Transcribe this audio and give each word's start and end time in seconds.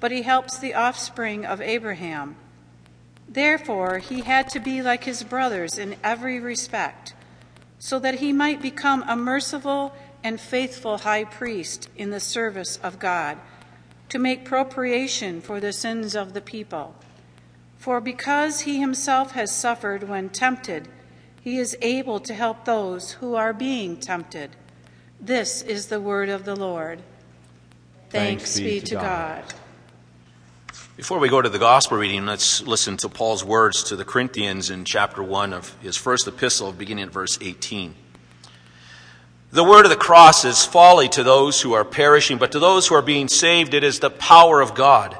but 0.00 0.10
he 0.10 0.22
helps 0.22 0.58
the 0.58 0.74
offspring 0.74 1.46
of 1.46 1.60
Abraham. 1.60 2.36
Therefore, 3.28 3.98
he 3.98 4.22
had 4.22 4.48
to 4.50 4.58
be 4.58 4.82
like 4.82 5.04
his 5.04 5.22
brothers 5.22 5.78
in 5.78 5.96
every 6.02 6.40
respect 6.40 7.14
so 7.80 7.98
that 7.98 8.16
he 8.16 8.32
might 8.32 8.60
become 8.60 9.02
a 9.08 9.16
merciful 9.16 9.94
and 10.22 10.38
faithful 10.38 10.98
high 10.98 11.24
priest 11.24 11.88
in 11.96 12.10
the 12.10 12.20
service 12.20 12.76
of 12.82 12.98
God, 12.98 13.38
to 14.10 14.18
make 14.18 14.44
propitiation 14.44 15.40
for 15.40 15.60
the 15.60 15.72
sins 15.72 16.14
of 16.14 16.34
the 16.34 16.42
people. 16.42 16.94
For 17.78 18.00
because 18.00 18.60
he 18.60 18.78
himself 18.78 19.32
has 19.32 19.50
suffered 19.50 20.08
when 20.08 20.28
tempted, 20.28 20.88
he 21.40 21.56
is 21.56 21.76
able 21.80 22.20
to 22.20 22.34
help 22.34 22.66
those 22.66 23.12
who 23.12 23.34
are 23.34 23.54
being 23.54 23.96
tempted. 23.96 24.50
This 25.18 25.62
is 25.62 25.86
the 25.86 26.00
word 26.00 26.28
of 26.28 26.44
the 26.44 26.56
Lord. 26.56 27.00
Thanks, 28.10 28.56
Thanks 28.56 28.60
be, 28.60 28.80
to 28.80 28.96
God. 28.96 29.44
God. 29.46 29.54
Before 31.00 31.18
we 31.18 31.30
go 31.30 31.40
to 31.40 31.48
the 31.48 31.58
gospel 31.58 31.96
reading, 31.96 32.26
let's 32.26 32.60
listen 32.60 32.98
to 32.98 33.08
Paul's 33.08 33.42
words 33.42 33.84
to 33.84 33.96
the 33.96 34.04
Corinthians 34.04 34.68
in 34.68 34.84
chapter 34.84 35.22
1 35.22 35.54
of 35.54 35.74
his 35.80 35.96
first 35.96 36.28
epistle, 36.28 36.72
beginning 36.72 37.04
at 37.04 37.10
verse 37.10 37.38
18. 37.40 37.94
The 39.50 39.64
word 39.64 39.86
of 39.86 39.90
the 39.90 39.96
cross 39.96 40.44
is 40.44 40.66
folly 40.66 41.08
to 41.08 41.22
those 41.22 41.62
who 41.62 41.72
are 41.72 41.86
perishing, 41.86 42.36
but 42.36 42.52
to 42.52 42.58
those 42.58 42.86
who 42.86 42.96
are 42.96 43.00
being 43.00 43.28
saved, 43.28 43.72
it 43.72 43.82
is 43.82 44.00
the 44.00 44.10
power 44.10 44.60
of 44.60 44.74
God. 44.74 45.16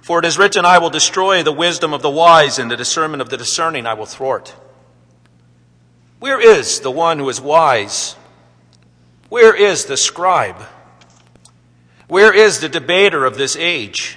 For 0.00 0.20
it 0.20 0.24
is 0.24 0.38
written, 0.38 0.64
I 0.64 0.78
will 0.78 0.88
destroy 0.88 1.42
the 1.42 1.52
wisdom 1.52 1.92
of 1.92 2.00
the 2.00 2.08
wise, 2.08 2.58
and 2.58 2.70
the 2.70 2.76
discernment 2.76 3.20
of 3.20 3.28
the 3.28 3.36
discerning 3.36 3.86
I 3.86 3.92
will 3.92 4.06
thwart. 4.06 4.54
Where 6.18 6.40
is 6.40 6.80
the 6.80 6.90
one 6.90 7.18
who 7.18 7.28
is 7.28 7.42
wise? 7.42 8.16
Where 9.28 9.54
is 9.54 9.84
the 9.84 9.98
scribe? 9.98 10.62
Where 12.08 12.32
is 12.32 12.60
the 12.60 12.70
debater 12.70 13.26
of 13.26 13.36
this 13.36 13.54
age? 13.54 14.16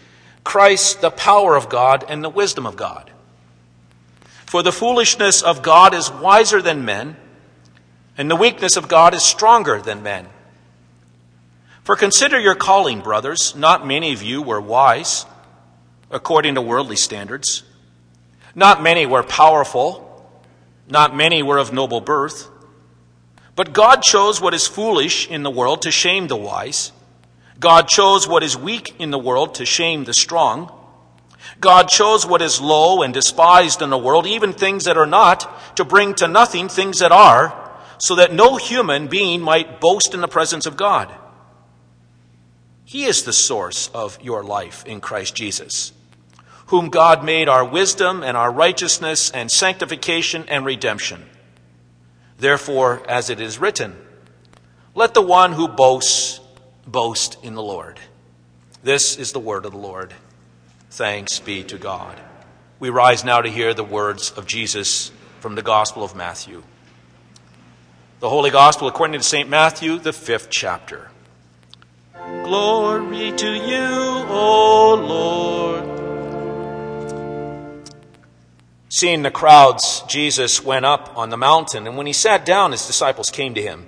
Christ, 0.43 1.01
the 1.01 1.11
power 1.11 1.55
of 1.55 1.69
God 1.69 2.03
and 2.07 2.23
the 2.23 2.29
wisdom 2.29 2.65
of 2.65 2.75
God. 2.75 3.11
For 4.45 4.63
the 4.63 4.71
foolishness 4.71 5.41
of 5.41 5.61
God 5.61 5.93
is 5.93 6.11
wiser 6.11 6.61
than 6.61 6.83
men, 6.83 7.15
and 8.17 8.29
the 8.29 8.35
weakness 8.35 8.75
of 8.75 8.87
God 8.87 9.13
is 9.13 9.23
stronger 9.23 9.81
than 9.81 10.03
men. 10.03 10.27
For 11.83 11.95
consider 11.95 12.39
your 12.39 12.55
calling, 12.55 13.01
brothers. 13.01 13.55
Not 13.55 13.87
many 13.87 14.13
of 14.13 14.21
you 14.21 14.41
were 14.41 14.61
wise, 14.61 15.25
according 16.09 16.55
to 16.55 16.61
worldly 16.61 16.95
standards. 16.95 17.63
Not 18.53 18.83
many 18.83 19.05
were 19.05 19.23
powerful. 19.23 20.07
Not 20.87 21.15
many 21.15 21.41
were 21.41 21.57
of 21.57 21.71
noble 21.71 22.01
birth. 22.01 22.49
But 23.55 23.73
God 23.73 24.01
chose 24.03 24.41
what 24.41 24.53
is 24.53 24.67
foolish 24.67 25.27
in 25.27 25.43
the 25.43 25.49
world 25.49 25.83
to 25.83 25.91
shame 25.91 26.27
the 26.27 26.35
wise. 26.35 26.91
God 27.59 27.87
chose 27.87 28.27
what 28.27 28.43
is 28.43 28.57
weak 28.57 28.95
in 28.99 29.11
the 29.11 29.19
world 29.19 29.55
to 29.55 29.65
shame 29.65 30.03
the 30.03 30.13
strong. 30.13 30.71
God 31.59 31.89
chose 31.89 32.25
what 32.25 32.41
is 32.41 32.61
low 32.61 33.01
and 33.01 33.13
despised 33.13 33.81
in 33.81 33.89
the 33.89 33.97
world, 33.97 34.25
even 34.25 34.53
things 34.53 34.85
that 34.85 34.97
are 34.97 35.05
not, 35.05 35.75
to 35.75 35.85
bring 35.85 36.13
to 36.15 36.27
nothing 36.27 36.69
things 36.69 36.99
that 36.99 37.11
are, 37.11 37.57
so 37.97 38.15
that 38.15 38.33
no 38.33 38.57
human 38.57 39.07
being 39.07 39.41
might 39.41 39.79
boast 39.79 40.13
in 40.13 40.21
the 40.21 40.27
presence 40.27 40.65
of 40.65 40.77
God. 40.77 41.13
He 42.83 43.05
is 43.05 43.23
the 43.23 43.31
source 43.31 43.89
of 43.93 44.19
your 44.21 44.43
life 44.43 44.83
in 44.85 44.99
Christ 44.99 45.35
Jesus, 45.35 45.93
whom 46.65 46.89
God 46.89 47.23
made 47.23 47.47
our 47.47 47.63
wisdom 47.63 48.23
and 48.23 48.35
our 48.35 48.51
righteousness 48.51 49.31
and 49.31 49.49
sanctification 49.49 50.45
and 50.49 50.65
redemption. 50.65 51.25
Therefore, 52.37 53.01
as 53.07 53.29
it 53.29 53.39
is 53.39 53.59
written, 53.59 53.95
let 54.93 55.13
the 55.13 55.21
one 55.21 55.53
who 55.53 55.69
boasts 55.69 56.40
boast 56.91 57.37
in 57.43 57.55
the 57.55 57.63
Lord. 57.63 57.99
This 58.83 59.17
is 59.17 59.31
the 59.31 59.39
word 59.39 59.65
of 59.65 59.71
the 59.71 59.77
Lord. 59.77 60.13
Thanks 60.91 61.39
be 61.39 61.63
to 61.63 61.77
God. 61.77 62.19
We 62.79 62.89
rise 62.89 63.23
now 63.23 63.41
to 63.41 63.49
hear 63.49 63.73
the 63.73 63.83
words 63.83 64.31
of 64.31 64.45
Jesus 64.45 65.11
from 65.39 65.55
the 65.55 65.61
Gospel 65.61 66.03
of 66.03 66.15
Matthew. 66.15 66.63
The 68.19 68.29
Holy 68.29 68.49
Gospel 68.49 68.87
according 68.87 69.19
to 69.19 69.25
St. 69.25 69.47
Matthew, 69.47 69.97
the 69.99 70.13
fifth 70.13 70.49
chapter. 70.49 71.09
Glory 72.43 73.31
to 73.31 73.51
you, 73.51 74.25
O 74.29 74.95
Lord. 74.95 76.01
Seeing 78.89 79.23
the 79.23 79.31
crowds, 79.31 80.03
Jesus 80.07 80.63
went 80.63 80.85
up 80.85 81.17
on 81.17 81.29
the 81.29 81.37
mountain, 81.37 81.87
and 81.87 81.97
when 81.97 82.07
he 82.07 82.13
sat 82.13 82.45
down, 82.45 82.73
his 82.73 82.85
disciples 82.85 83.29
came 83.29 83.53
to 83.55 83.61
him. 83.61 83.87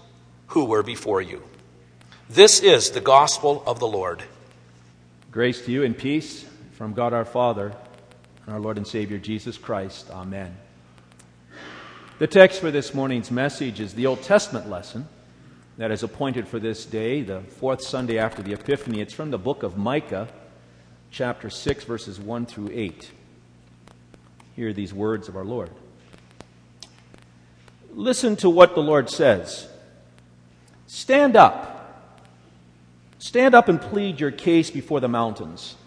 who 0.51 0.65
were 0.65 0.83
before 0.83 1.21
you. 1.21 1.41
This 2.29 2.59
is 2.59 2.91
the 2.91 2.99
gospel 2.99 3.63
of 3.65 3.79
the 3.79 3.87
Lord. 3.87 4.21
Grace 5.31 5.63
to 5.65 5.71
you 5.71 5.83
and 5.83 5.97
peace 5.97 6.45
from 6.73 6.91
God 6.93 7.13
our 7.13 7.23
Father 7.23 7.73
and 8.45 8.53
our 8.53 8.59
Lord 8.59 8.75
and 8.75 8.85
Savior 8.85 9.17
Jesus 9.17 9.57
Christ. 9.57 10.09
Amen. 10.11 10.57
The 12.19 12.27
text 12.27 12.59
for 12.59 12.69
this 12.69 12.93
morning's 12.93 13.31
message 13.31 13.79
is 13.79 13.93
the 13.93 14.07
Old 14.07 14.23
Testament 14.23 14.69
lesson 14.69 15.07
that 15.77 15.89
is 15.89 16.03
appointed 16.03 16.49
for 16.49 16.59
this 16.59 16.85
day, 16.85 17.21
the 17.21 17.39
fourth 17.39 17.81
Sunday 17.81 18.17
after 18.17 18.41
the 18.41 18.51
Epiphany. 18.51 18.99
It's 18.99 19.13
from 19.13 19.31
the 19.31 19.37
book 19.37 19.63
of 19.63 19.77
Micah, 19.77 20.27
chapter 21.11 21.49
6, 21.49 21.85
verses 21.85 22.19
1 22.19 22.45
through 22.45 22.71
8. 22.73 23.09
Hear 24.57 24.73
these 24.73 24.93
words 24.93 25.29
of 25.29 25.37
our 25.37 25.45
Lord. 25.45 25.69
Listen 27.93 28.35
to 28.35 28.49
what 28.49 28.75
the 28.75 28.81
Lord 28.81 29.09
says. 29.09 29.69
Stand 30.93 31.37
up. 31.37 32.03
Stand 33.17 33.55
up 33.55 33.69
and 33.69 33.79
plead 33.79 34.19
your 34.19 34.29
case 34.29 34.69
before 34.69 34.99
the 34.99 35.07
mountains. 35.07 35.77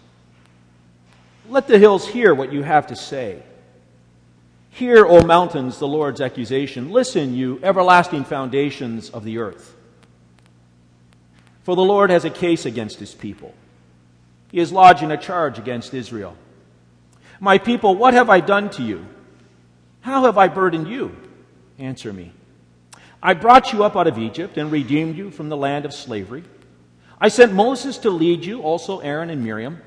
Let 1.47 1.67
the 1.67 1.77
hills 1.77 2.07
hear 2.07 2.33
what 2.33 2.51
you 2.51 2.63
have 2.63 2.87
to 2.87 2.95
say. 2.95 3.43
Hear, 4.71 5.05
O 5.05 5.21
mountains, 5.23 5.77
the 5.77 5.87
Lord's 5.87 6.21
accusation. 6.21 6.89
Listen, 6.89 7.35
you 7.35 7.59
everlasting 7.61 8.23
foundations 8.23 9.11
of 9.11 9.23
the 9.23 9.37
earth. 9.37 9.75
For 11.61 11.75
the 11.75 11.83
Lord 11.83 12.09
has 12.09 12.25
a 12.25 12.31
case 12.31 12.65
against 12.65 12.97
his 12.97 13.13
people. 13.13 13.53
He 14.49 14.59
is 14.59 14.71
lodging 14.71 15.11
a 15.11 15.17
charge 15.17 15.59
against 15.59 15.93
Israel. 15.93 16.35
My 17.39 17.59
people, 17.59 17.93
what 17.93 18.15
have 18.15 18.31
I 18.31 18.39
done 18.39 18.71
to 18.71 18.81
you? 18.81 19.05
How 20.01 20.25
have 20.25 20.39
I 20.39 20.47
burdened 20.47 20.87
you? 20.87 21.15
Answer 21.77 22.11
me. 22.11 22.31
I 23.25 23.33
brought 23.33 23.73
you 23.73 23.83
up 23.83 23.95
out 23.95 24.05
of 24.05 24.19
Egypt 24.19 24.55
and 24.55 24.71
redeemed 24.71 25.17
you 25.17 25.31
from 25.31 25.49
the 25.49 25.57
land 25.57 25.83
of 25.83 25.95
slavery. 25.95 26.43
I 27.19 27.29
sent 27.29 27.53
Moses 27.53 27.97
to 27.99 28.11
lead 28.11 28.45
you, 28.45 28.61
also 28.61 28.99
Aaron 28.99 29.31
and 29.31 29.43
Miriam. 29.43 29.81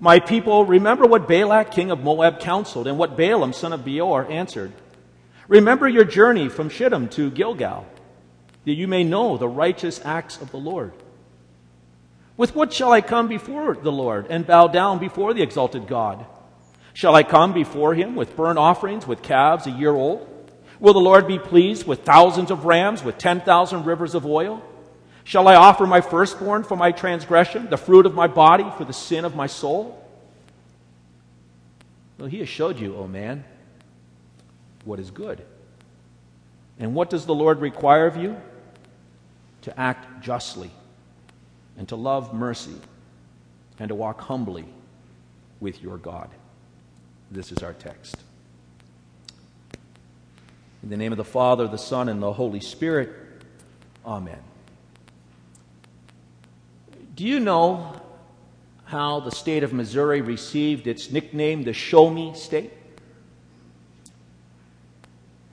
My 0.00 0.18
people, 0.18 0.64
remember 0.64 1.06
what 1.06 1.28
Balak, 1.28 1.72
king 1.72 1.90
of 1.90 2.02
Moab, 2.02 2.40
counseled, 2.40 2.86
and 2.86 2.96
what 2.96 3.18
Balaam, 3.18 3.52
son 3.52 3.74
of 3.74 3.84
Beor, 3.84 4.24
answered. 4.30 4.72
Remember 5.46 5.86
your 5.86 6.04
journey 6.04 6.48
from 6.48 6.70
Shittim 6.70 7.10
to 7.10 7.30
Gilgal, 7.30 7.84
that 8.64 8.72
you 8.72 8.88
may 8.88 9.04
know 9.04 9.36
the 9.36 9.46
righteous 9.46 10.00
acts 10.02 10.40
of 10.40 10.50
the 10.50 10.56
Lord. 10.56 10.94
With 12.38 12.54
what 12.54 12.72
shall 12.72 12.92
I 12.92 13.02
come 13.02 13.28
before 13.28 13.74
the 13.74 13.92
Lord 13.92 14.26
and 14.30 14.46
bow 14.46 14.68
down 14.68 15.00
before 15.00 15.34
the 15.34 15.42
exalted 15.42 15.86
God? 15.86 16.24
Shall 16.94 17.14
I 17.14 17.24
come 17.24 17.52
before 17.52 17.92
him 17.92 18.16
with 18.16 18.36
burnt 18.36 18.58
offerings, 18.58 19.06
with 19.06 19.20
calves 19.20 19.66
a 19.66 19.70
year 19.70 19.94
old? 19.94 20.37
Will 20.80 20.92
the 20.92 21.00
Lord 21.00 21.26
be 21.26 21.38
pleased 21.38 21.86
with 21.86 22.04
thousands 22.04 22.50
of 22.50 22.64
rams, 22.64 23.02
with 23.02 23.18
ten 23.18 23.40
thousand 23.40 23.84
rivers 23.84 24.14
of 24.14 24.24
oil? 24.24 24.62
Shall 25.24 25.48
I 25.48 25.56
offer 25.56 25.86
my 25.86 26.00
firstborn 26.00 26.64
for 26.64 26.76
my 26.76 26.92
transgression, 26.92 27.68
the 27.68 27.76
fruit 27.76 28.06
of 28.06 28.14
my 28.14 28.28
body 28.28 28.64
for 28.76 28.84
the 28.84 28.92
sin 28.92 29.24
of 29.24 29.34
my 29.34 29.46
soul? 29.46 30.02
Well, 32.16 32.28
he 32.28 32.38
has 32.38 32.48
showed 32.48 32.78
you, 32.78 32.96
O 32.96 33.00
oh 33.00 33.06
man, 33.08 33.44
what 34.84 34.98
is 34.98 35.10
good. 35.10 35.44
And 36.78 36.94
what 36.94 37.10
does 37.10 37.26
the 37.26 37.34
Lord 37.34 37.60
require 37.60 38.06
of 38.06 38.16
you? 38.16 38.36
To 39.62 39.78
act 39.78 40.22
justly, 40.22 40.70
and 41.76 41.88
to 41.88 41.96
love 41.96 42.32
mercy, 42.32 42.76
and 43.78 43.88
to 43.88 43.94
walk 43.94 44.20
humbly 44.20 44.64
with 45.60 45.82
your 45.82 45.98
God. 45.98 46.30
This 47.30 47.52
is 47.52 47.62
our 47.62 47.74
text. 47.74 48.16
In 50.82 50.90
the 50.90 50.96
name 50.96 51.12
of 51.12 51.18
the 51.18 51.24
Father, 51.24 51.66
the 51.66 51.78
Son, 51.78 52.08
and 52.08 52.22
the 52.22 52.32
Holy 52.32 52.60
Spirit, 52.60 53.10
Amen. 54.06 54.38
Do 57.14 57.24
you 57.24 57.40
know 57.40 58.00
how 58.84 59.20
the 59.20 59.30
state 59.30 59.62
of 59.62 59.72
Missouri 59.72 60.22
received 60.22 60.86
its 60.86 61.10
nickname, 61.10 61.64
the 61.64 61.74
Show 61.74 62.08
Me 62.08 62.32
State? 62.34 62.72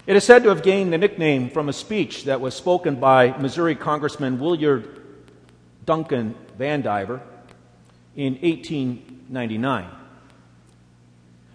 It 0.08 0.16
is 0.16 0.24
said 0.24 0.44
to 0.44 0.50
have 0.50 0.62
gained 0.62 0.94
the 0.94 0.98
nickname 0.98 1.50
from 1.50 1.68
a 1.68 1.74
speech 1.74 2.26
that 2.26 2.40
was 2.40 2.54
spoken 2.54 3.00
by 3.00 3.36
Missouri 3.40 3.76
Congressman 3.76 4.40
Willard 4.40 5.02
Duncan 5.86 6.36
Vandiver 6.58 7.20
in 8.16 8.36
1899. 8.36 9.90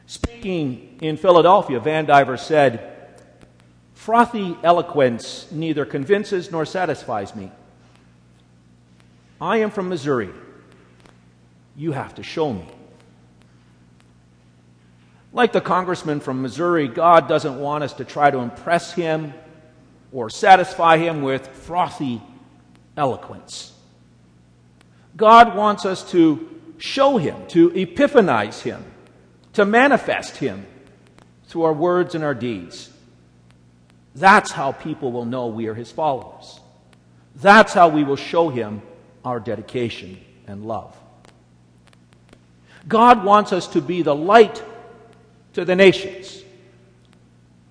Speaking 0.06 0.98
in 1.00 1.16
Philadelphia, 1.16 1.80
Vandiver 1.80 2.38
said, 2.38 2.89
Frothy 4.10 4.56
eloquence 4.64 5.46
neither 5.52 5.84
convinces 5.84 6.50
nor 6.50 6.66
satisfies 6.66 7.36
me. 7.36 7.48
I 9.40 9.58
am 9.58 9.70
from 9.70 9.88
Missouri. 9.88 10.30
You 11.76 11.92
have 11.92 12.16
to 12.16 12.24
show 12.24 12.52
me. 12.52 12.66
Like 15.32 15.52
the 15.52 15.60
congressman 15.60 16.18
from 16.18 16.42
Missouri, 16.42 16.88
God 16.88 17.28
doesn't 17.28 17.60
want 17.60 17.84
us 17.84 17.92
to 17.92 18.04
try 18.04 18.32
to 18.32 18.38
impress 18.38 18.92
him 18.92 19.32
or 20.10 20.28
satisfy 20.28 20.96
him 20.96 21.22
with 21.22 21.46
frothy 21.46 22.20
eloquence. 22.96 23.72
God 25.16 25.54
wants 25.54 25.86
us 25.86 26.10
to 26.10 26.60
show 26.78 27.16
him, 27.16 27.46
to 27.46 27.70
epiphanize 27.70 28.60
him, 28.62 28.84
to 29.52 29.64
manifest 29.64 30.38
him 30.38 30.66
through 31.44 31.62
our 31.62 31.72
words 31.72 32.16
and 32.16 32.24
our 32.24 32.34
deeds. 32.34 32.89
That's 34.14 34.50
how 34.50 34.72
people 34.72 35.12
will 35.12 35.24
know 35.24 35.46
we 35.46 35.68
are 35.68 35.74
his 35.74 35.92
followers. 35.92 36.60
That's 37.36 37.72
how 37.72 37.88
we 37.88 38.04
will 38.04 38.16
show 38.16 38.48
him 38.48 38.82
our 39.24 39.38
dedication 39.38 40.20
and 40.46 40.64
love. 40.64 40.96
God 42.88 43.24
wants 43.24 43.52
us 43.52 43.68
to 43.68 43.80
be 43.80 44.02
the 44.02 44.14
light 44.14 44.62
to 45.52 45.64
the 45.64 45.76
nations 45.76 46.42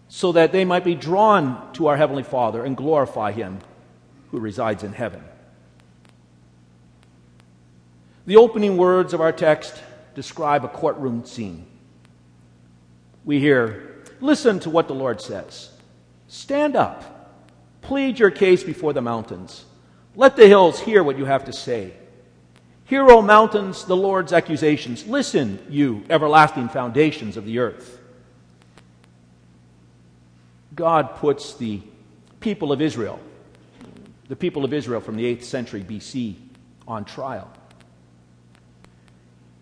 so 0.08 0.32
that 0.34 0.52
they 0.52 0.66
might 0.66 0.84
be 0.84 0.96
drawn 0.96 1.72
to 1.74 1.88
our 1.88 1.98
Heavenly 1.98 2.24
Father 2.24 2.64
and 2.64 2.76
glorify 2.76 3.32
Him 3.32 3.60
who 4.32 4.40
resides 4.40 4.84
in 4.84 4.94
heaven. 4.94 5.24
The 8.26 8.38
opening 8.38 8.78
words 8.78 9.14
of 9.14 9.22
our 9.22 9.32
text 9.32 9.82
describe 10.16 10.64
a 10.64 10.68
courtroom 10.68 11.26
scene. 11.26 11.66
We 13.26 13.40
hear, 13.40 13.86
Listen 14.22 14.60
to 14.60 14.70
what 14.70 14.88
the 14.88 14.94
Lord 14.94 15.22
says. 15.22 15.72
Stand 16.30 16.76
up. 16.76 17.34
Plead 17.82 18.20
your 18.20 18.32
case 18.32 18.64
before 18.64 18.94
the 18.94 19.02
mountains. 19.02 19.66
Let 20.16 20.36
the 20.36 20.48
hills 20.48 20.80
hear 20.80 21.04
what 21.04 21.18
you 21.18 21.26
have 21.26 21.46
to 21.46 21.54
say. 21.54 21.92
Hear, 22.86 23.10
O 23.10 23.22
mountains, 23.22 23.84
the 23.86 23.96
Lord's 23.96 24.32
accusations. 24.32 25.06
Listen, 25.08 25.60
you 25.70 26.04
everlasting 26.10 26.70
foundations 26.70 27.36
of 27.36 27.46
the 27.46 27.60
earth. 27.60 28.00
God 30.76 31.16
puts 31.16 31.56
the 31.56 31.82
people 32.40 32.72
of 32.72 32.82
Israel, 32.82 33.20
the 34.28 34.36
people 34.36 34.64
of 34.64 34.72
Israel 34.72 35.02
from 35.02 35.18
the 35.18 35.36
8th 35.36 35.44
century 35.44 35.82
BC, 35.82 36.36
on 36.88 37.06
trial. 37.06 37.52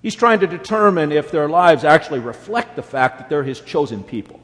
He's 0.01 0.15
trying 0.15 0.39
to 0.41 0.47
determine 0.47 1.11
if 1.11 1.31
their 1.31 1.49
lives 1.49 1.83
actually 1.83 2.19
reflect 2.19 2.75
the 2.75 2.83
fact 2.83 3.19
that 3.19 3.29
they're 3.29 3.43
his 3.43 3.61
chosen 3.61 4.03
people. 4.03 4.39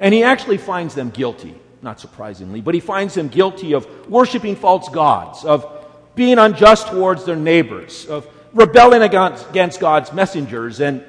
And 0.00 0.12
he 0.12 0.24
actually 0.24 0.56
finds 0.56 0.94
them 0.94 1.10
guilty 1.10 1.54
not 1.82 2.00
surprisingly, 2.00 2.60
but 2.60 2.74
he 2.74 2.80
finds 2.80 3.14
them 3.14 3.28
guilty 3.28 3.72
of 3.72 4.08
worshiping 4.08 4.56
false 4.56 4.88
gods, 4.88 5.44
of 5.44 5.66
being 6.14 6.38
unjust 6.38 6.88
towards 6.88 7.24
their 7.24 7.36
neighbors, 7.36 8.06
of 8.06 8.26
rebelling 8.52 9.02
against 9.02 9.80
God's 9.80 10.12
messengers, 10.12 10.80
and 10.80 11.04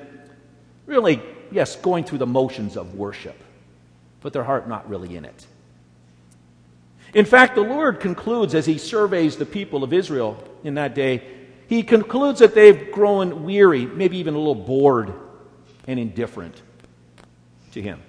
really, 0.86 1.22
yes, 1.52 1.76
going 1.76 2.04
through 2.04 2.20
the 2.20 2.28
motions 2.28 2.78
of 2.78 2.96
worship, 2.96 3.36
but 4.22 4.34
their 4.34 4.44
heart 4.44 4.68
not 4.68 4.88
really 4.88 5.16
in 5.16 5.26
it. 5.26 5.46
In 7.14 7.26
fact, 7.26 7.56
the 7.56 7.62
Lord 7.62 8.00
concludes 8.00 8.56
as 8.56 8.66
he 8.66 8.78
surveys 8.78 9.36
the 9.36 9.46
people 9.46 9.84
of 9.84 9.92
Israel 9.92 10.42
in 10.64 10.76
that 10.76 10.96
day, 10.96 11.24
he 11.68 11.84
concludes 11.84 12.40
that 12.40 12.56
they've 12.56 12.92
grown 12.92 13.44
weary, 13.44 13.86
maybe 13.86 14.18
even 14.20 14.34
a 14.34 14.38
little 14.38 14.56
bored 14.56 15.14
and 15.88 16.00
indifferent 16.00 16.62
to 17.74 17.82
him. 17.82 18.02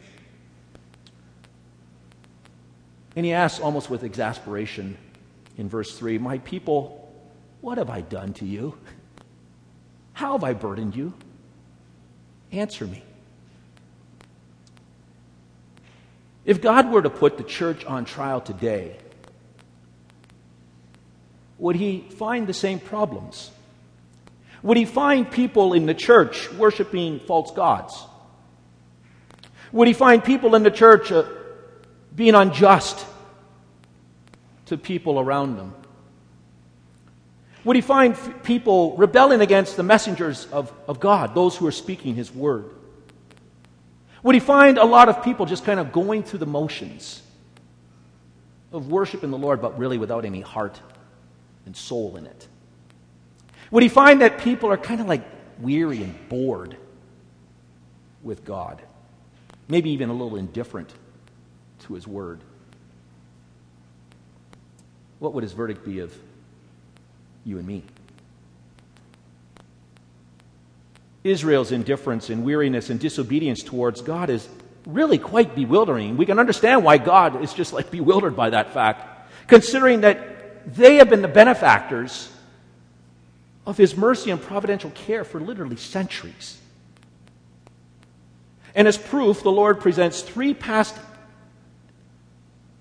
And 3.14 3.26
he 3.26 3.32
asks 3.32 3.60
almost 3.60 3.90
with 3.90 4.04
exasperation 4.04 4.96
in 5.58 5.68
verse 5.68 5.96
3 5.98 6.18
My 6.18 6.38
people, 6.38 7.12
what 7.60 7.78
have 7.78 7.90
I 7.90 8.00
done 8.00 8.32
to 8.34 8.46
you? 8.46 8.76
How 10.14 10.32
have 10.32 10.44
I 10.44 10.52
burdened 10.52 10.94
you? 10.94 11.14
Answer 12.50 12.86
me. 12.86 13.02
If 16.44 16.60
God 16.60 16.90
were 16.90 17.02
to 17.02 17.10
put 17.10 17.38
the 17.38 17.44
church 17.44 17.84
on 17.84 18.04
trial 18.04 18.40
today, 18.40 18.96
would 21.58 21.76
he 21.76 22.00
find 22.18 22.46
the 22.46 22.54
same 22.54 22.80
problems? 22.80 23.50
Would 24.62 24.76
he 24.76 24.84
find 24.84 25.30
people 25.30 25.72
in 25.72 25.86
the 25.86 25.94
church 25.94 26.50
worshiping 26.52 27.20
false 27.20 27.52
gods? 27.52 28.04
Would 29.70 29.88
he 29.88 29.94
find 29.94 30.22
people 30.22 30.54
in 30.54 30.62
the 30.62 30.70
church 30.70 31.10
uh, 31.10 31.24
being 32.14 32.34
unjust 32.34 33.06
to 34.66 34.76
people 34.76 35.18
around 35.18 35.56
them? 35.56 35.74
Would 37.64 37.76
he 37.76 37.82
find 37.82 38.14
f- 38.14 38.42
people 38.42 38.96
rebelling 38.96 39.40
against 39.40 39.76
the 39.76 39.82
messengers 39.82 40.46
of, 40.46 40.72
of 40.88 40.98
God, 40.98 41.34
those 41.34 41.56
who 41.56 41.66
are 41.66 41.72
speaking 41.72 42.14
his 42.14 42.32
word? 42.34 42.70
Would 44.22 44.34
he 44.34 44.40
find 44.40 44.78
a 44.78 44.84
lot 44.84 45.08
of 45.08 45.22
people 45.22 45.46
just 45.46 45.64
kind 45.64 45.78
of 45.78 45.92
going 45.92 46.22
through 46.22 46.40
the 46.40 46.46
motions 46.46 47.22
of 48.72 48.88
worshiping 48.88 49.30
the 49.30 49.38
Lord, 49.38 49.60
but 49.60 49.78
really 49.78 49.98
without 49.98 50.24
any 50.24 50.40
heart 50.40 50.80
and 51.66 51.76
soul 51.76 52.16
in 52.16 52.26
it? 52.26 52.48
Would 53.70 53.82
he 53.82 53.88
find 53.88 54.20
that 54.22 54.38
people 54.38 54.70
are 54.70 54.76
kind 54.76 55.00
of 55.00 55.06
like 55.06 55.24
weary 55.58 56.02
and 56.02 56.28
bored 56.28 56.76
with 58.22 58.44
God? 58.44 58.82
Maybe 59.68 59.90
even 59.90 60.10
a 60.10 60.12
little 60.12 60.36
indifferent 60.36 60.92
to 61.82 61.94
his 61.94 62.06
word. 62.06 62.40
What 65.18 65.34
would 65.34 65.42
his 65.42 65.52
verdict 65.52 65.84
be 65.84 66.00
of 66.00 66.16
you 67.44 67.58
and 67.58 67.66
me? 67.66 67.84
Israel's 71.24 71.70
indifference 71.70 72.30
and 72.30 72.44
weariness 72.44 72.90
and 72.90 72.98
disobedience 72.98 73.62
towards 73.62 74.00
God 74.00 74.30
is 74.30 74.48
really 74.86 75.18
quite 75.18 75.54
bewildering. 75.54 76.16
We 76.16 76.26
can 76.26 76.38
understand 76.38 76.84
why 76.84 76.98
God 76.98 77.42
is 77.42 77.54
just 77.54 77.72
like 77.72 77.90
bewildered 77.90 78.34
by 78.34 78.50
that 78.50 78.74
fact, 78.74 79.30
considering 79.46 80.00
that 80.00 80.74
they 80.74 80.96
have 80.96 81.08
been 81.08 81.22
the 81.22 81.28
benefactors 81.28 82.28
of 83.64 83.76
His 83.76 83.96
mercy 83.96 84.30
and 84.30 84.42
providential 84.42 84.90
care 84.90 85.22
for 85.22 85.40
literally 85.40 85.76
centuries. 85.76 86.58
And 88.74 88.88
as 88.88 88.98
proof, 88.98 89.42
the 89.42 89.52
Lord 89.52 89.80
presents 89.80 90.22
three 90.22 90.54
past 90.54 90.96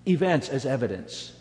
events 0.08 0.50
as 0.50 0.66
evidence. 0.66 1.34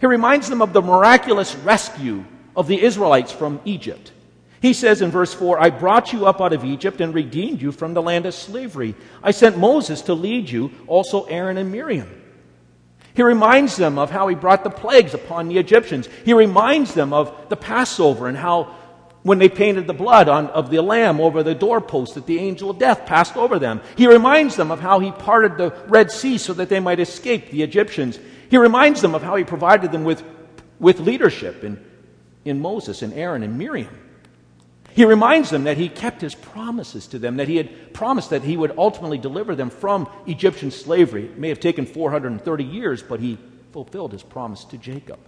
He 0.00 0.06
reminds 0.06 0.48
them 0.48 0.62
of 0.62 0.72
the 0.72 0.82
miraculous 0.82 1.54
rescue 1.56 2.24
of 2.56 2.66
the 2.66 2.82
Israelites 2.82 3.32
from 3.32 3.60
Egypt. 3.64 4.12
He 4.60 4.72
says 4.72 5.02
in 5.02 5.10
verse 5.10 5.32
4 5.32 5.60
I 5.60 5.70
brought 5.70 6.12
you 6.12 6.26
up 6.26 6.40
out 6.40 6.52
of 6.52 6.64
Egypt 6.64 7.00
and 7.00 7.14
redeemed 7.14 7.62
you 7.62 7.72
from 7.72 7.94
the 7.94 8.02
land 8.02 8.26
of 8.26 8.34
slavery. 8.34 8.94
I 9.22 9.30
sent 9.30 9.58
Moses 9.58 10.02
to 10.02 10.14
lead 10.14 10.50
you, 10.50 10.70
also 10.86 11.24
Aaron 11.24 11.56
and 11.56 11.72
Miriam. 11.72 12.20
He 13.14 13.22
reminds 13.22 13.76
them 13.76 13.98
of 13.98 14.10
how 14.10 14.28
he 14.28 14.34
brought 14.36 14.64
the 14.64 14.70
plagues 14.70 15.14
upon 15.14 15.48
the 15.48 15.58
Egyptians. 15.58 16.08
He 16.24 16.32
reminds 16.32 16.94
them 16.94 17.12
of 17.12 17.34
the 17.48 17.56
Passover 17.56 18.28
and 18.28 18.36
how, 18.36 18.74
when 19.22 19.38
they 19.38 19.48
painted 19.48 19.86
the 19.86 19.92
blood 19.92 20.28
on, 20.28 20.46
of 20.48 20.70
the 20.70 20.80
lamb 20.80 21.20
over 21.20 21.42
the 21.42 21.54
doorpost, 21.54 22.14
that 22.14 22.26
the 22.26 22.38
angel 22.38 22.70
of 22.70 22.78
death 22.78 23.04
passed 23.04 23.36
over 23.36 23.58
them. 23.58 23.80
He 23.96 24.06
reminds 24.06 24.56
them 24.56 24.70
of 24.70 24.80
how 24.80 24.98
he 24.98 25.12
parted 25.12 25.56
the 25.56 25.70
Red 25.88 26.10
Sea 26.10 26.38
so 26.38 26.54
that 26.54 26.68
they 26.68 26.80
might 26.80 27.00
escape 27.00 27.50
the 27.50 27.62
Egyptians. 27.62 28.18
He 28.48 28.56
reminds 28.56 29.00
them 29.00 29.14
of 29.14 29.22
how 29.22 29.36
he 29.36 29.44
provided 29.44 29.92
them 29.92 30.04
with, 30.04 30.22
with 30.78 31.00
leadership 31.00 31.64
in, 31.64 31.84
in 32.44 32.60
Moses 32.60 33.02
and 33.02 33.12
Aaron 33.12 33.42
and 33.42 33.58
Miriam. 33.58 33.96
He 34.92 35.04
reminds 35.04 35.50
them 35.50 35.64
that 35.64 35.76
he 35.76 35.88
kept 35.88 36.20
his 36.20 36.34
promises 36.34 37.06
to 37.08 37.18
them, 37.18 37.36
that 37.36 37.46
he 37.46 37.56
had 37.56 37.94
promised 37.94 38.30
that 38.30 38.42
he 38.42 38.56
would 38.56 38.76
ultimately 38.76 39.18
deliver 39.18 39.54
them 39.54 39.70
from 39.70 40.08
Egyptian 40.26 40.70
slavery. 40.70 41.26
It 41.26 41.38
may 41.38 41.48
have 41.48 41.60
taken 41.60 41.86
430 41.86 42.64
years, 42.64 43.02
but 43.02 43.20
he 43.20 43.38
fulfilled 43.72 44.12
his 44.12 44.22
promise 44.22 44.64
to 44.64 44.78
Jacob. 44.78 45.20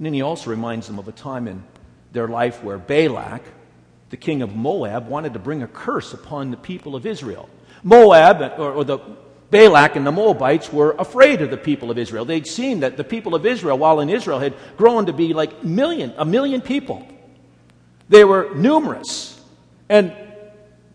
And 0.00 0.06
then 0.06 0.14
he 0.14 0.22
also 0.22 0.48
reminds 0.48 0.86
them 0.86 0.98
of 0.98 1.08
a 1.08 1.12
time 1.12 1.46
in 1.46 1.62
their 2.12 2.26
life 2.26 2.64
where 2.64 2.78
Balak, 2.78 3.42
the 4.08 4.16
king 4.16 4.40
of 4.40 4.56
Moab, 4.56 5.08
wanted 5.08 5.34
to 5.34 5.38
bring 5.38 5.62
a 5.62 5.66
curse 5.66 6.14
upon 6.14 6.50
the 6.50 6.56
people 6.56 6.96
of 6.96 7.04
Israel. 7.04 7.50
Moab, 7.82 8.58
or, 8.58 8.72
or 8.72 8.84
the 8.84 8.98
Balak 9.50 9.96
and 9.96 10.06
the 10.06 10.10
Moabites 10.10 10.72
were 10.72 10.92
afraid 10.92 11.42
of 11.42 11.50
the 11.50 11.58
people 11.58 11.90
of 11.90 11.98
Israel. 11.98 12.24
They'd 12.24 12.46
seen 12.46 12.80
that 12.80 12.96
the 12.96 13.04
people 13.04 13.34
of 13.34 13.44
Israel, 13.44 13.76
while 13.76 14.00
in 14.00 14.08
Israel, 14.08 14.38
had 14.38 14.54
grown 14.78 15.04
to 15.04 15.12
be 15.12 15.34
like 15.34 15.62
million, 15.62 16.14
a 16.16 16.24
million 16.24 16.62
people. 16.62 17.06
They 18.08 18.24
were 18.24 18.54
numerous. 18.54 19.38
And 19.90 20.14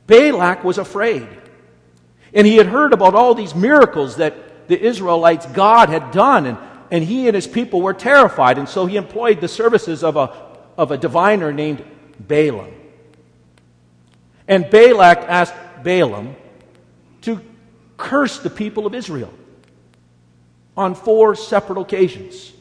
Balak 0.08 0.64
was 0.64 0.80
afraid. 0.80 1.28
And 2.34 2.48
he 2.48 2.58
had 2.58 2.66
heard 2.66 2.92
about 2.92 3.14
all 3.14 3.36
these 3.36 3.54
miracles 3.54 4.16
that 4.16 4.68
the 4.68 4.82
Israelites, 4.84 5.46
God 5.46 5.90
had 5.90 6.10
done, 6.10 6.48
and, 6.48 6.58
and 6.92 7.04
he 7.04 7.28
and 7.28 7.36
his 7.36 7.48
people 7.48 7.82
were 7.82 7.94
terrified. 7.94 8.58
And 8.58 8.68
so 8.70 8.86
he 8.86 8.98
employed 8.98 9.42
the 9.42 9.48
services 9.48 10.04
of 10.04 10.16
a, 10.16 10.34
of 10.78 10.92
a 10.92 10.98
diviner 10.98 11.52
named 11.52 11.84
Balaam. 12.20 12.72
And 14.48 14.70
Balak 14.70 15.20
asked 15.20 15.56
Balaam 15.84 16.36
to 17.22 17.42
curse 17.98 18.40
the 18.40 18.50
people 18.50 18.86
of 18.86 18.94
Israel 18.94 19.34
on 20.78 20.94
four 20.94 21.36
separate 21.36 21.80
occasions. 21.80 22.52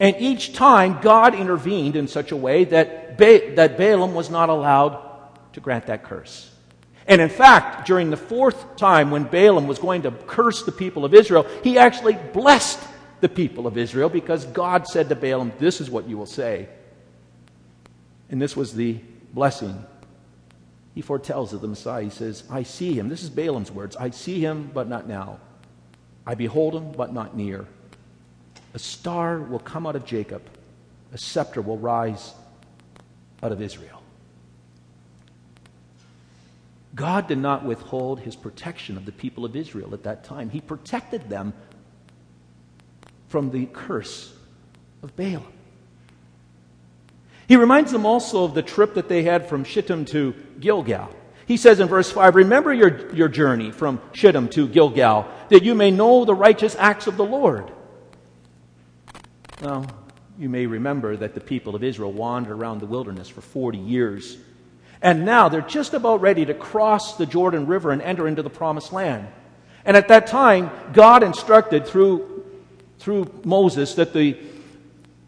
And 0.00 0.16
each 0.18 0.52
time, 0.52 1.00
God 1.00 1.34
intervened 1.34 1.96
in 1.96 2.06
such 2.06 2.30
a 2.30 2.36
way 2.36 2.64
that, 2.64 3.18
ba- 3.18 3.54
that 3.56 3.76
Balaam 3.76 4.14
was 4.14 4.30
not 4.30 4.48
allowed 4.48 5.02
to 5.54 5.60
grant 5.60 5.86
that 5.86 6.04
curse. 6.04 6.50
And 7.06 7.20
in 7.22 7.30
fact, 7.30 7.86
during 7.86 8.10
the 8.10 8.16
fourth 8.16 8.76
time 8.76 9.10
when 9.10 9.24
Balaam 9.24 9.66
was 9.66 9.78
going 9.78 10.02
to 10.02 10.10
curse 10.10 10.62
the 10.62 10.72
people 10.72 11.04
of 11.04 11.14
Israel, 11.14 11.46
he 11.64 11.78
actually 11.78 12.18
blessed 12.32 12.78
the 13.20 13.28
people 13.28 13.66
of 13.66 13.76
Israel 13.76 14.08
because 14.08 14.44
God 14.46 14.86
said 14.86 15.08
to 15.08 15.16
Balaam, 15.16 15.52
This 15.58 15.80
is 15.80 15.90
what 15.90 16.08
you 16.08 16.16
will 16.16 16.26
say. 16.26 16.68
And 18.30 18.40
this 18.40 18.56
was 18.56 18.74
the 18.74 18.98
blessing 19.32 19.84
he 20.98 21.02
foretells 21.02 21.52
of 21.52 21.60
the 21.60 21.68
Messiah. 21.68 22.02
He 22.02 22.10
says, 22.10 22.42
I 22.50 22.64
see 22.64 22.92
him. 22.92 23.08
This 23.08 23.22
is 23.22 23.30
Balaam's 23.30 23.70
words 23.70 23.94
I 23.94 24.10
see 24.10 24.40
him, 24.40 24.68
but 24.74 24.88
not 24.88 25.06
now. 25.06 25.38
I 26.26 26.34
behold 26.34 26.74
him, 26.74 26.90
but 26.90 27.14
not 27.14 27.36
near. 27.36 27.66
A 28.74 28.80
star 28.80 29.38
will 29.38 29.60
come 29.60 29.86
out 29.86 29.94
of 29.94 30.04
Jacob, 30.04 30.42
a 31.12 31.18
scepter 31.18 31.62
will 31.62 31.78
rise 31.78 32.34
out 33.44 33.52
of 33.52 33.62
Israel. 33.62 34.02
God 36.96 37.28
did 37.28 37.38
not 37.38 37.64
withhold 37.64 38.18
his 38.18 38.34
protection 38.34 38.96
of 38.96 39.06
the 39.06 39.12
people 39.12 39.44
of 39.44 39.54
Israel 39.54 39.94
at 39.94 40.02
that 40.02 40.24
time. 40.24 40.50
He 40.50 40.60
protected 40.60 41.28
them 41.30 41.52
from 43.28 43.50
the 43.50 43.66
curse 43.66 44.32
of 45.02 45.14
Balaam. 45.16 45.52
He 47.46 47.56
reminds 47.56 47.92
them 47.92 48.04
also 48.04 48.44
of 48.44 48.54
the 48.54 48.62
trip 48.62 48.94
that 48.94 49.08
they 49.08 49.22
had 49.22 49.48
from 49.48 49.64
Shittim 49.64 50.04
to 50.06 50.34
Gilgal. 50.60 51.08
He 51.46 51.56
says 51.56 51.80
in 51.80 51.88
verse 51.88 52.10
5 52.10 52.34
Remember 52.34 52.74
your, 52.74 53.10
your 53.14 53.28
journey 53.28 53.70
from 53.70 54.00
Shittim 54.12 54.48
to 54.50 54.68
Gilgal, 54.68 55.26
that 55.48 55.64
you 55.64 55.74
may 55.74 55.90
know 55.90 56.26
the 56.26 56.34
righteous 56.34 56.76
acts 56.78 57.06
of 57.06 57.16
the 57.16 57.24
Lord. 57.24 57.72
Now, 59.62 59.86
you 60.38 60.48
may 60.48 60.66
remember 60.66 61.16
that 61.16 61.34
the 61.34 61.40
people 61.40 61.74
of 61.74 61.82
Israel 61.82 62.12
wandered 62.12 62.52
around 62.52 62.80
the 62.80 62.86
wilderness 62.86 63.28
for 63.28 63.40
40 63.40 63.78
years. 63.78 64.36
And 65.00 65.24
now 65.24 65.48
they're 65.48 65.62
just 65.62 65.94
about 65.94 66.20
ready 66.20 66.44
to 66.44 66.54
cross 66.54 67.16
the 67.16 67.26
Jordan 67.26 67.66
River 67.66 67.92
and 67.92 68.02
enter 68.02 68.28
into 68.28 68.42
the 68.42 68.50
promised 68.50 68.92
land. 68.92 69.26
And 69.84 69.96
at 69.96 70.08
that 70.08 70.26
time, 70.26 70.70
God 70.92 71.22
instructed 71.22 71.86
through, 71.86 72.37
through 72.98 73.30
Moses 73.44 73.94
that 73.94 74.12
the, 74.12 74.36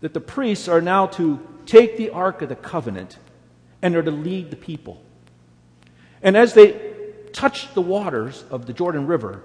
that 0.00 0.14
the 0.14 0.20
priests 0.20 0.68
are 0.68 0.80
now 0.80 1.06
to 1.06 1.40
take 1.66 1.96
the 1.96 2.10
Ark 2.10 2.42
of 2.42 2.48
the 2.48 2.56
Covenant 2.56 3.18
and 3.82 3.96
are 3.96 4.02
to 4.02 4.10
lead 4.10 4.50
the 4.50 4.56
people. 4.56 5.02
And 6.22 6.36
as 6.36 6.54
they 6.54 6.92
touch 7.32 7.72
the 7.74 7.80
waters 7.80 8.44
of 8.50 8.66
the 8.66 8.72
Jordan 8.72 9.06
River, 9.06 9.42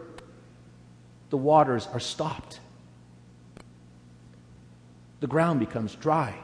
the 1.30 1.38
waters 1.38 1.88
are 1.94 2.00
stopped. 2.00 2.60
The 5.20 5.28
ground 5.28 5.60
becomes 5.60 5.96
dry. 5.96 6.36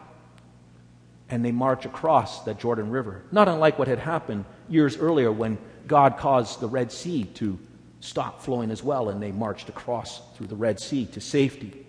And 1.30 1.46
they 1.46 1.52
march 1.52 1.86
across 1.86 2.44
that 2.44 2.60
Jordan 2.60 2.92
River. 2.92 3.24
Not 3.32 3.48
unlike 3.48 3.80
what 3.80 3.88
had 3.88 4.00
happened 4.00 4.46
years 4.70 4.98
earlier 4.98 5.32
when 5.32 5.58
God 5.88 6.18
caused 6.18 6.60
the 6.60 6.68
Red 6.68 6.92
Sea 6.92 7.24
to 7.36 7.58
stop 8.02 8.42
flowing 8.42 8.72
as 8.72 8.84
well, 8.84 9.10
and 9.10 9.22
they 9.22 9.32
marched 9.32 9.70
across 9.70 10.22
through 10.36 10.48
the 10.48 10.56
Red 10.56 10.80
Sea 10.80 11.06
to 11.08 11.22
safety. 11.22 11.86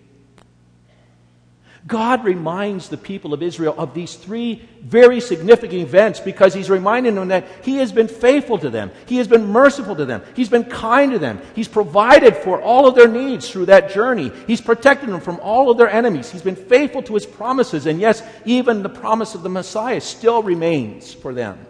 God 1.85 2.23
reminds 2.23 2.87
the 2.87 2.95
people 2.95 3.33
of 3.33 3.43
Israel 3.43 3.75
of 3.77 3.93
these 3.93 4.15
three 4.15 4.61
very 4.81 5.19
significant 5.19 5.81
events 5.81 6.21
because 6.21 6.53
He's 6.53 6.69
reminding 6.69 7.15
them 7.15 7.27
that 7.27 7.45
He 7.61 7.77
has 7.77 7.91
been 7.91 8.07
faithful 8.07 8.57
to 8.59 8.69
them. 8.69 8.89
He 9.05 9.17
has 9.17 9.27
been 9.27 9.47
merciful 9.47 9.95
to 9.97 10.05
them. 10.05 10.23
He's 10.33 10.47
been 10.47 10.63
kind 10.63 11.11
to 11.11 11.19
them. 11.19 11.41
He's 11.55 11.67
provided 11.67 12.37
for 12.37 12.61
all 12.61 12.87
of 12.87 12.95
their 12.95 13.09
needs 13.09 13.49
through 13.49 13.65
that 13.65 13.91
journey. 13.91 14.31
He's 14.47 14.61
protected 14.61 15.09
them 15.09 15.19
from 15.19 15.41
all 15.41 15.69
of 15.69 15.77
their 15.77 15.89
enemies. 15.89 16.31
He's 16.31 16.41
been 16.41 16.55
faithful 16.55 17.03
to 17.03 17.15
His 17.15 17.25
promises. 17.25 17.85
And 17.85 17.99
yes, 17.99 18.23
even 18.45 18.81
the 18.81 18.89
promise 18.89 19.35
of 19.35 19.43
the 19.43 19.49
Messiah 19.49 19.99
still 19.99 20.41
remains 20.41 21.13
for 21.13 21.33
them. 21.33 21.65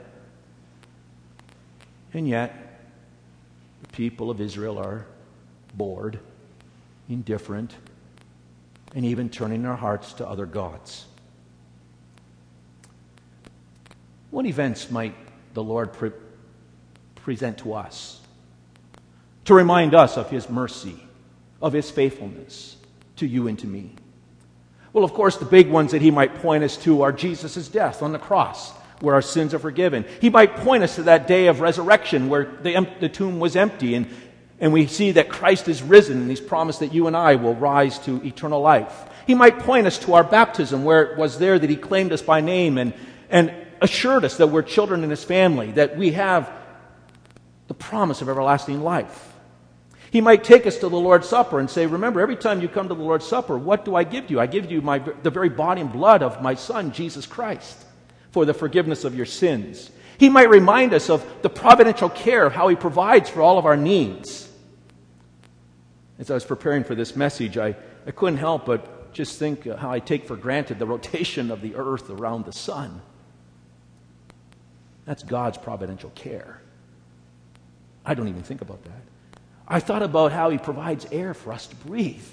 And 2.14 2.28
yet, 2.28 2.63
people 3.94 4.30
of 4.30 4.42
Israel 4.42 4.78
are 4.78 5.06
bored, 5.76 6.20
indifferent, 7.08 7.74
and 8.94 9.06
even 9.06 9.30
turning 9.30 9.64
their 9.64 9.76
hearts 9.76 10.14
to 10.14 10.28
other 10.28 10.46
gods. 10.46 11.06
What 14.32 14.46
events 14.46 14.92
might 14.92 15.16
the 15.54 15.64
Lord 15.64 15.94
pre- 15.94 16.12
present 17.16 17.60
to 17.60 17.74
us 17.74 18.20
to 19.46 19.54
remind 19.54 19.94
us 19.94 20.18
of 20.18 20.30
His 20.30 20.50
mercy, 20.50 21.02
of 21.62 21.74
His 21.74 21.90
faithfulness 21.90 22.78
to 23.18 23.28
you 23.28 23.48
and 23.48 23.58
to 23.60 23.68
me? 23.68 23.92
Well, 24.92 25.04
of 25.04 25.14
course, 25.14 25.38
the 25.38 25.46
big 25.46 25.70
ones 25.70 25.92
that 25.92 26.02
He 26.02 26.12
might 26.12 26.36
point 26.36 26.64
us 26.64 26.78
to 26.78 27.02
are 27.02 27.12
Jesus' 27.12 27.68
death 27.68 28.02
on 28.02 28.12
the 28.12 28.20
cross, 28.20 28.74
where 29.04 29.16
our 29.16 29.22
sins 29.22 29.54
are 29.54 29.60
forgiven. 29.60 30.06
He 30.22 30.30
might 30.30 30.56
point 30.56 30.84
us 30.84 30.96
to 30.96 31.04
that 31.04 31.28
day 31.28 31.48
of 31.48 31.60
resurrection 31.60 32.30
where 32.30 32.46
the, 32.62 32.88
the 33.02 33.10
tomb 33.10 33.40
was 33.40 33.56
empty 33.56 33.96
and 33.96 34.08
and 34.64 34.72
we 34.72 34.88
see 34.88 35.12
that 35.12 35.28
Christ 35.28 35.68
is 35.68 35.84
risen 35.84 36.22
and 36.22 36.30
he's 36.30 36.40
promised 36.40 36.80
that 36.80 36.94
you 36.94 37.08
and 37.08 37.18
I 37.18 37.36
will 37.36 37.54
rise 37.54 38.00
to 38.00 38.26
eternal 38.26 38.62
life. 38.62 38.94
He 39.28 39.36
might 39.36 39.60
point 39.60 39.88
us 39.88 40.00
to 40.00 40.14
our 40.14 40.24
baptism 40.24 40.86
where 40.86 41.04
it 41.04 41.18
was 41.18 41.38
there 41.38 41.60
that 41.60 41.70
he 41.70 41.76
claimed 41.76 42.14
us 42.14 42.22
by 42.22 42.40
name 42.40 42.78
and, 42.78 42.94
and 43.30 43.54
assured 43.82 44.24
us 44.24 44.38
that 44.38 44.48
we're 44.48 44.62
children 44.62 45.04
in 45.04 45.10
his 45.10 45.24
family, 45.24 45.72
that 45.72 45.98
we 45.98 46.14
have 46.14 46.50
the 47.68 47.74
promise 47.74 48.22
of 48.22 48.30
everlasting 48.30 48.82
life. 48.82 49.34
He 50.12 50.22
might 50.22 50.46
take 50.46 50.66
us 50.66 50.78
to 50.78 50.88
the 50.88 50.96
Lord's 50.96 51.28
Supper 51.28 51.60
and 51.60 51.70
say, 51.70 51.86
Remember, 51.86 52.22
every 52.22 52.38
time 52.38 52.62
you 52.62 52.70
come 52.70 52.88
to 52.88 52.96
the 52.96 53.02
Lord's 53.02 53.28
Supper, 53.28 53.58
what 53.58 53.84
do 53.84 53.98
I 53.98 54.06
give 54.06 54.32
you? 54.32 54.40
I 54.40 54.46
give 54.46 54.72
you 54.72 54.82
my, 54.82 55.00
the 55.00 55.30
very 55.30 55.50
body 55.50 55.82
and 55.82 55.92
blood 55.92 56.24
of 56.24 56.42
my 56.42 56.56
Son, 56.56 56.94
Jesus 56.94 57.26
Christ. 57.26 57.83
For 58.34 58.46
the 58.46 58.54
forgiveness 58.54 59.06
of 59.06 59.16
your 59.16 59.28
sins. 59.28 59.92
He 60.18 60.28
might 60.28 60.50
remind 60.50 60.94
us 60.94 61.10
of 61.10 61.26
the 61.42 61.50
providential 61.50 62.10
care 62.10 62.46
of 62.46 62.54
how 62.54 62.68
He 62.68 62.76
provides 62.76 63.30
for 63.30 63.42
all 63.42 63.58
of 63.58 63.66
our 63.66 63.78
needs. 63.78 64.50
As 66.20 66.30
I 66.30 66.34
was 66.34 66.44
preparing 66.44 66.84
for 66.84 66.96
this 66.96 67.16
message, 67.16 67.58
I, 67.58 67.76
I 68.06 68.12
couldn't 68.12 68.38
help 68.38 68.66
but 68.66 69.14
just 69.14 69.38
think 69.38 69.66
how 69.66 69.92
I 69.92 70.00
take 70.00 70.26
for 70.26 70.36
granted 70.36 70.80
the 70.80 70.86
rotation 70.88 71.52
of 71.52 71.62
the 71.62 71.76
earth 71.76 72.10
around 72.10 72.46
the 72.46 72.52
sun. 72.52 73.02
That's 75.06 75.24
God's 75.24 75.58
providential 75.58 76.12
care. 76.16 76.60
I 78.06 78.16
don't 78.16 78.28
even 78.28 78.44
think 78.44 78.62
about 78.62 78.84
that. 78.84 79.02
I 79.68 79.80
thought 79.80 80.02
about 80.04 80.32
how 80.32 80.50
He 80.50 80.58
provides 80.58 81.06
air 81.12 81.34
for 81.34 81.54
us 81.54 81.68
to 81.68 81.76
breathe. 81.76 82.26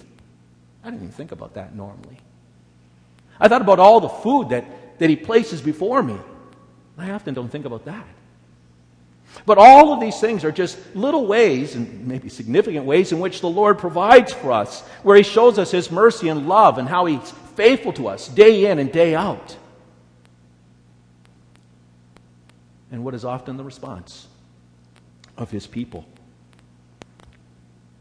I 0.83 0.91
didn't 0.91 1.03
even 1.03 1.13
think 1.13 1.33
about 1.33 1.55
that 1.55 1.75
normally. 1.75 2.19
I 3.39 3.49
thought 3.49 3.63
about 3.63 3.79
all 3.79 4.01
the 4.01 4.09
food 4.09 4.51
that, 4.51 4.65
that 5.01 5.11
He 5.11 5.17
places 5.17 5.61
before 5.61 6.03
me. 6.03 6.17
I 6.97 7.11
often 7.11 7.35
don't 7.35 7.49
think 7.49 7.65
about 7.65 7.87
that. 7.87 8.07
But 9.47 9.57
all 9.59 9.95
of 9.95 10.01
these 10.01 10.21
things 10.21 10.45
are 10.45 10.53
just 10.53 10.79
little 10.95 11.27
ways, 11.27 11.75
and 11.75 12.07
maybe 12.07 12.29
significant 12.29 12.85
ways, 12.85 13.11
in 13.11 13.19
which 13.19 13.41
the 13.41 13.49
Lord 13.49 13.79
provides 13.79 14.33
for 14.33 14.53
us, 14.53 14.83
where 15.03 15.17
He 15.17 15.23
shows 15.23 15.59
us 15.59 15.71
His 15.71 15.91
mercy 15.91 16.29
and 16.29 16.47
love 16.47 16.77
and 16.77 16.87
how 16.87 17.07
He's 17.07 17.31
faithful 17.57 17.95
to 17.95 18.09
us 18.09 18.29
day 18.29 18.71
in 18.71 18.79
and 18.79 18.93
day 18.93 19.15
out. 19.15 19.57
And 22.93 23.03
what 23.03 23.15
is 23.15 23.25
often 23.25 23.57
the 23.57 23.65
response 23.65 24.27
of 25.39 25.51
His 25.51 25.67
people? 25.67 26.05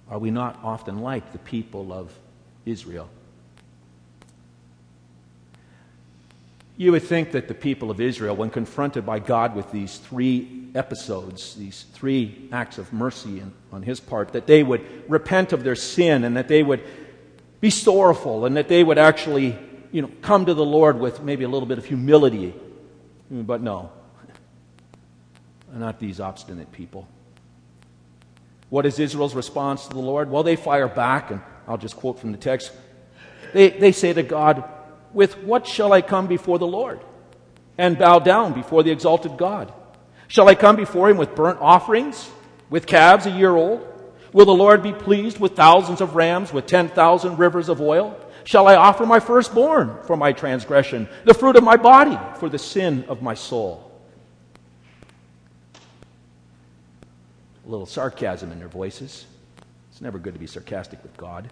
Are 0.09 0.19
we 0.19 0.31
not 0.31 0.59
often 0.63 0.99
like 0.99 1.31
the 1.31 1.39
people 1.39 1.93
of 1.93 2.11
Israel? 2.65 3.09
You 6.79 6.93
would 6.93 7.03
think 7.03 7.33
that 7.33 7.49
the 7.49 7.53
people 7.53 7.91
of 7.91 7.99
Israel, 7.99 8.37
when 8.37 8.49
confronted 8.49 9.05
by 9.05 9.19
God 9.19 9.53
with 9.53 9.69
these 9.69 9.97
three 9.97 10.69
episodes, 10.73 11.55
these 11.55 11.83
three 11.91 12.47
acts 12.53 12.77
of 12.77 12.93
mercy 12.93 13.43
on 13.73 13.83
his 13.83 13.99
part, 13.99 14.31
that 14.31 14.47
they 14.47 14.63
would 14.63 15.09
repent 15.09 15.51
of 15.51 15.65
their 15.65 15.75
sin 15.75 16.23
and 16.23 16.37
that 16.37 16.47
they 16.47 16.63
would 16.63 16.81
be 17.59 17.69
sorrowful 17.69 18.45
and 18.45 18.55
that 18.55 18.69
they 18.69 18.81
would 18.81 18.97
actually, 18.97 19.59
you 19.91 20.01
know, 20.01 20.09
come 20.21 20.45
to 20.45 20.53
the 20.53 20.63
Lord 20.63 21.01
with 21.01 21.21
maybe 21.21 21.43
a 21.43 21.49
little 21.49 21.67
bit 21.67 21.79
of 21.79 21.83
humility. 21.83 22.55
Mm, 23.29 23.45
but 23.45 23.61
no, 23.61 23.91
not 25.73 25.99
these 25.99 26.21
obstinate 26.21 26.71
people. 26.71 27.09
What 28.69 28.85
is 28.85 28.99
Israel's 28.99 29.35
response 29.35 29.85
to 29.89 29.93
the 29.93 29.99
Lord? 29.99 30.31
Well, 30.31 30.43
they 30.43 30.55
fire 30.55 30.87
back, 30.87 31.29
and 31.29 31.41
I'll 31.67 31.77
just 31.77 31.97
quote 31.97 32.19
from 32.19 32.31
the 32.31 32.37
text. 32.37 32.71
They, 33.51 33.69
they 33.69 33.91
say 33.91 34.13
to 34.13 34.23
God, 34.23 34.63
with 35.13 35.37
what 35.43 35.67
shall 35.67 35.93
I 35.93 36.01
come 36.01 36.27
before 36.27 36.59
the 36.59 36.67
Lord 36.67 36.99
and 37.77 37.97
bow 37.97 38.19
down 38.19 38.53
before 38.53 38.83
the 38.83 38.91
exalted 38.91 39.37
God? 39.37 39.73
Shall 40.27 40.47
I 40.47 40.55
come 40.55 40.75
before 40.75 41.09
him 41.09 41.17
with 41.17 41.35
burnt 41.35 41.59
offerings, 41.59 42.29
with 42.69 42.85
calves 42.85 43.25
a 43.25 43.31
year 43.31 43.55
old? 43.55 43.85
Will 44.31 44.45
the 44.45 44.53
Lord 44.53 44.83
be 44.83 44.93
pleased 44.93 45.39
with 45.39 45.55
thousands 45.55 46.01
of 46.01 46.15
rams, 46.15 46.53
with 46.53 46.67
10,000 46.67 47.37
rivers 47.37 47.67
of 47.67 47.81
oil? 47.81 48.15
Shall 48.43 48.67
I 48.67 48.75
offer 48.75 49.05
my 49.05 49.19
firstborn 49.19 49.97
for 50.03 50.15
my 50.15 50.31
transgression, 50.31 51.07
the 51.25 51.33
fruit 51.33 51.55
of 51.55 51.63
my 51.63 51.77
body 51.77 52.17
for 52.39 52.49
the 52.49 52.59
sin 52.59 53.05
of 53.07 53.21
my 53.21 53.33
soul? 53.33 53.91
A 57.65 57.69
little 57.69 57.85
sarcasm 57.85 58.51
in 58.51 58.59
their 58.59 58.67
voices. 58.67 59.25
It's 59.91 60.01
never 60.01 60.17
good 60.17 60.33
to 60.33 60.39
be 60.39 60.47
sarcastic 60.47 61.01
with 61.03 61.15
God. 61.17 61.49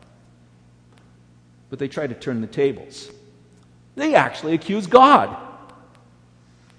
But 1.69 1.79
they 1.79 1.87
try 1.87 2.07
to 2.07 2.15
turn 2.15 2.41
the 2.41 2.47
tables. 2.47 3.09
They 3.97 4.13
actually 4.13 4.53
accuse 4.53 4.85
God. 4.85 5.35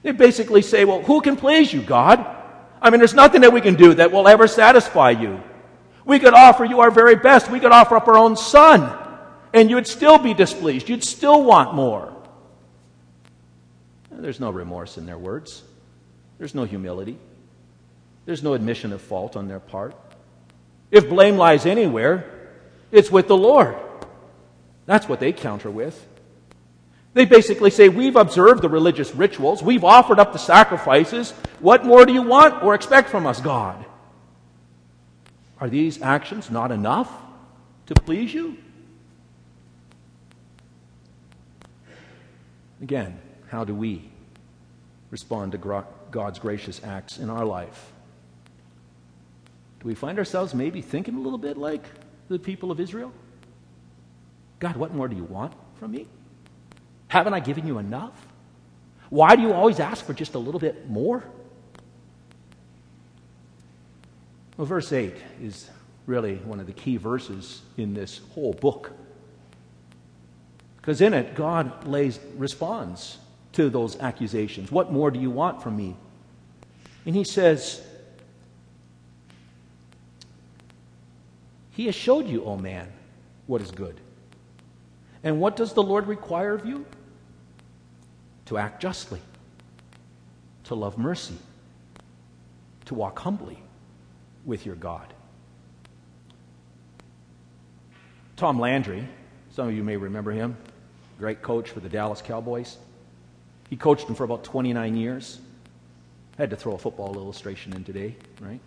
They 0.05 0.13
basically 0.13 0.63
say, 0.63 0.85
Well, 0.85 1.03
who 1.03 1.21
can 1.21 1.37
please 1.37 1.73
you, 1.73 1.83
God? 1.83 2.25
I 2.81 2.91
mean, 2.91 3.01
there's 3.01 3.13
nothing 3.13 3.41
that 3.41 3.53
we 3.53 3.61
can 3.61 3.75
do 3.75 3.95
that 3.95 4.13
will 4.13 4.29
ever 4.29 4.47
satisfy 4.47 5.11
you. 5.11 5.43
We 6.05 6.21
could 6.21 6.33
offer 6.33 6.65
you 6.65 6.79
our 6.81 6.93
very 6.93 7.17
best. 7.17 7.51
We 7.51 7.59
could 7.59 7.73
offer 7.73 7.97
up 7.97 8.07
our 8.07 8.17
own 8.17 8.37
son, 8.37 8.97
and 9.53 9.69
you'd 9.69 9.89
still 9.89 10.19
be 10.19 10.33
displeased. 10.33 10.89
You'd 10.89 11.03
still 11.03 11.43
want 11.43 11.75
more. 11.75 12.15
There's 14.13 14.39
no 14.39 14.51
remorse 14.51 14.97
in 14.97 15.05
their 15.05 15.19
words, 15.19 15.63
there's 16.39 16.55
no 16.55 16.65
humility, 16.65 17.19
there's 18.27 18.43
no 18.43 18.55
admission 18.55 18.93
of 18.93 19.01
fault 19.01 19.37
on 19.37 19.49
their 19.49 19.61
part. 19.61 19.95
If 20.91 21.09
blame 21.09 21.37
lies 21.37 21.67
anywhere, 21.67 22.49
it's 22.91 23.11
with 23.11 23.29
the 23.29 23.37
Lord. 23.37 23.77
That's 24.87 25.09
what 25.09 25.21
they 25.21 25.33
counter 25.33 25.71
with. 25.71 26.05
They 27.19 27.25
basically 27.25 27.71
say, 27.71 27.89
We've 27.89 28.15
observed 28.15 28.63
the 28.63 28.69
religious 28.69 29.13
rituals, 29.13 29.61
we've 29.61 29.83
offered 29.83 30.21
up 30.21 30.33
the 30.33 30.39
sacrifices. 30.39 31.33
What 31.59 31.85
more 31.85 32.07
do 32.07 32.13
you 32.13 32.23
want 32.23 32.63
or 32.63 32.77
expect 32.77 33.11
from 33.11 33.27
us, 33.27 33.41
God? 33.41 33.85
Are 35.61 35.69
these 35.69 36.01
actions 36.01 36.49
not 36.49 36.71
enough 36.71 37.13
to 37.87 37.95
please 37.95 38.33
you? 38.33 38.57
Again, 42.81 43.19
how 43.49 43.65
do 43.65 43.75
we 43.75 44.09
respond 45.11 45.51
to 45.51 45.85
God's 46.13 46.39
gracious 46.39 46.81
acts 46.85 47.19
in 47.19 47.31
our 47.31 47.45
life? 47.45 47.91
Do 49.81 49.89
we 49.89 49.97
find 49.97 50.21
ourselves 50.21 50.55
maybe 50.55 50.83
thinking 50.83 51.17
a 51.17 51.21
little 51.21 51.37
bit 51.37 51.57
like 51.57 51.83
the 52.29 52.39
people 52.39 52.71
of 52.71 52.79
Israel? 52.79 53.13
God, 54.61 54.77
what 54.77 54.95
more 54.95 55.09
do 55.09 55.17
you 55.17 55.25
want 55.25 55.53
from 55.81 55.91
me? 55.91 56.07
Haven't 57.09 57.35
I 57.35 57.41
given 57.41 57.67
you 57.67 57.79
enough? 57.79 58.27
Why 59.11 59.37
do 59.37 59.43
you 59.43 59.53
always 59.53 59.81
ask 59.81 60.05
for 60.05 60.13
just 60.13 60.35
a 60.35 60.39
little 60.39 60.61
bit 60.61 60.89
more? 60.89 61.25
Well, 64.57 64.67
verse 64.67 64.93
8 64.93 65.15
is 65.43 65.71
really 66.07 66.37
one 66.37 66.61
of 66.61 66.67
the 66.67 66.73
key 66.73 66.97
verses 66.97 67.63
in 67.77 67.95
this 67.95 68.21
whole 68.35 68.53
book. 68.53 68.93
Because 70.77 71.01
in 71.01 71.15
it, 71.15 71.35
God 71.35 71.87
lays 71.87 72.19
responds 72.37 73.19
to 73.53 73.71
those 73.71 73.99
accusations. 74.01 74.71
What 74.71 74.93
more 74.93 75.11
do 75.11 75.21
you 75.21 75.31
want 75.31 75.63
from 75.63 75.77
me? 75.77 75.97
And 77.07 77.15
he 77.15 77.25
says, 77.25 77.83
He 81.71 81.87
has 81.87 81.95
showed 81.95 82.27
you, 82.27 82.43
O 82.43 82.49
oh 82.49 82.57
man, 82.57 82.93
what 83.47 83.63
is 83.63 83.71
good. 83.71 84.01
And 85.23 85.41
what 85.41 85.55
does 85.55 85.75
the 85.75 85.83
Lord 85.83 86.09
require 86.09 86.55
of 86.55 86.67
you? 86.67 86.85
To 88.49 88.57
act 88.57 88.81
justly, 88.81 89.21
to 90.65 90.75
love 90.75 90.97
mercy, 90.97 91.37
to 92.87 92.95
walk 92.95 93.19
humbly 93.19 93.59
with 94.47 94.65
your 94.65 94.75
God. 94.75 95.13
Tom 98.37 98.59
Landry, 98.59 99.07
some 99.51 99.69
of 99.69 99.75
you 99.75 99.85
may 99.85 99.99
remember 99.99 100.31
him, 100.31 100.57
great 101.19 101.43
coach 101.43 101.69
for 101.69 101.81
the 101.81 101.91
Dallas 101.91 102.23
Cowboys. 102.23 102.79
He 103.69 103.77
coached 103.77 104.07
them 104.07 104.17
for 104.17 104.25
about 104.25 104.45
29 104.45 104.97
years. 104.97 105.39
I 106.39 106.43
had 106.43 106.51
to 106.51 106.57
throw 106.57 106.73
a 106.73 106.79
football 106.79 107.17
illustration 107.17 107.75
in 107.75 107.85
today, 107.85 108.17
right? 108.41 108.61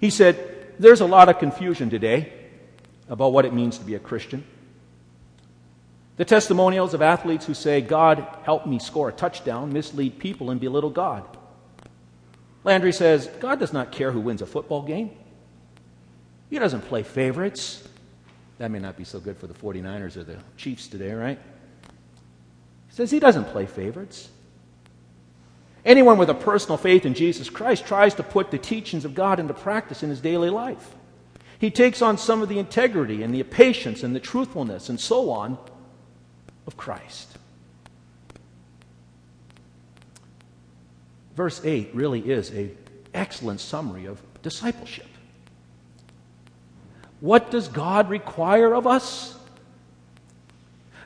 He 0.00 0.10
said, 0.10 0.74
There's 0.80 1.00
a 1.00 1.06
lot 1.06 1.28
of 1.28 1.38
confusion 1.38 1.90
today 1.90 2.32
about 3.08 3.32
what 3.32 3.44
it 3.44 3.54
means 3.54 3.78
to 3.78 3.84
be 3.84 3.94
a 3.94 4.00
Christian. 4.00 4.42
The 6.20 6.26
testimonials 6.26 6.92
of 6.92 7.00
athletes 7.00 7.46
who 7.46 7.54
say, 7.54 7.80
God 7.80 8.26
helped 8.42 8.66
me 8.66 8.78
score 8.78 9.08
a 9.08 9.12
touchdown, 9.12 9.72
mislead 9.72 10.18
people 10.18 10.50
and 10.50 10.60
belittle 10.60 10.90
God. 10.90 11.24
Landry 12.62 12.92
says, 12.92 13.26
God 13.40 13.58
does 13.58 13.72
not 13.72 13.90
care 13.90 14.12
who 14.12 14.20
wins 14.20 14.42
a 14.42 14.46
football 14.46 14.82
game. 14.82 15.12
He 16.50 16.58
doesn't 16.58 16.82
play 16.82 17.04
favorites. 17.04 17.88
That 18.58 18.70
may 18.70 18.80
not 18.80 18.98
be 18.98 19.04
so 19.04 19.18
good 19.18 19.38
for 19.38 19.46
the 19.46 19.54
49ers 19.54 20.18
or 20.18 20.24
the 20.24 20.36
Chiefs 20.58 20.88
today, 20.88 21.12
right? 21.12 21.38
He 22.88 22.94
says 22.94 23.10
he 23.10 23.18
doesn't 23.18 23.46
play 23.46 23.64
favorites. 23.64 24.28
Anyone 25.86 26.18
with 26.18 26.28
a 26.28 26.34
personal 26.34 26.76
faith 26.76 27.06
in 27.06 27.14
Jesus 27.14 27.48
Christ 27.48 27.86
tries 27.86 28.14
to 28.16 28.22
put 28.22 28.50
the 28.50 28.58
teachings 28.58 29.06
of 29.06 29.14
God 29.14 29.40
into 29.40 29.54
practice 29.54 30.02
in 30.02 30.10
his 30.10 30.20
daily 30.20 30.50
life. 30.50 30.94
He 31.58 31.70
takes 31.70 32.02
on 32.02 32.18
some 32.18 32.42
of 32.42 32.50
the 32.50 32.58
integrity 32.58 33.22
and 33.22 33.34
the 33.34 33.42
patience 33.42 34.02
and 34.02 34.14
the 34.14 34.20
truthfulness 34.20 34.90
and 34.90 35.00
so 35.00 35.30
on 35.30 35.56
of 36.70 36.76
Christ. 36.76 37.36
Verse 41.34 41.60
8 41.64 41.90
really 41.94 42.20
is 42.20 42.50
an 42.50 42.76
excellent 43.12 43.58
summary 43.58 44.06
of 44.06 44.20
discipleship. 44.42 45.08
What 47.18 47.50
does 47.50 47.66
God 47.66 48.08
require 48.08 48.72
of 48.72 48.86
us? 48.86 49.36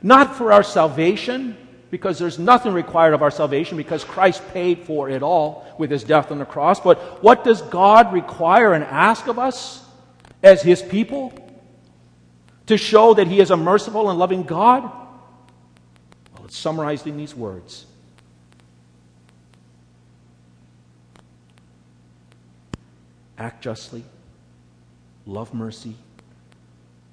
Not 0.03 0.35
for 0.35 0.53
our 0.53 0.61
salvation, 0.61 1.57
because 1.89 2.19
there's 2.19 2.37
nothing 2.37 2.73
required 2.73 3.15
of 3.15 3.23
our 3.23 3.31
salvation 3.31 3.75
because 3.75 4.03
Christ 4.03 4.43
paid 4.53 4.83
for 4.83 5.09
it 5.09 5.23
all 5.23 5.65
with 5.79 5.89
his 5.89 6.03
death 6.03 6.31
on 6.31 6.37
the 6.37 6.45
cross. 6.45 6.79
But 6.79 7.23
what 7.23 7.43
does 7.43 7.63
God 7.63 8.13
require 8.13 8.73
and 8.73 8.83
ask 8.83 9.27
of 9.27 9.39
us 9.39 9.83
as 10.43 10.61
his 10.61 10.83
people? 10.83 11.33
To 12.67 12.77
show 12.77 13.13
that 13.15 13.27
he 13.27 13.39
is 13.39 13.49
a 13.49 13.57
merciful 13.57 14.09
and 14.09 14.19
loving 14.19 14.43
God? 14.43 14.91
It's 16.45 16.57
summarized 16.57 17.07
in 17.07 17.17
these 17.17 17.35
words 17.35 17.87
Act 23.37 23.61
justly, 23.61 24.05
love 25.25 25.53
mercy, 25.53 25.95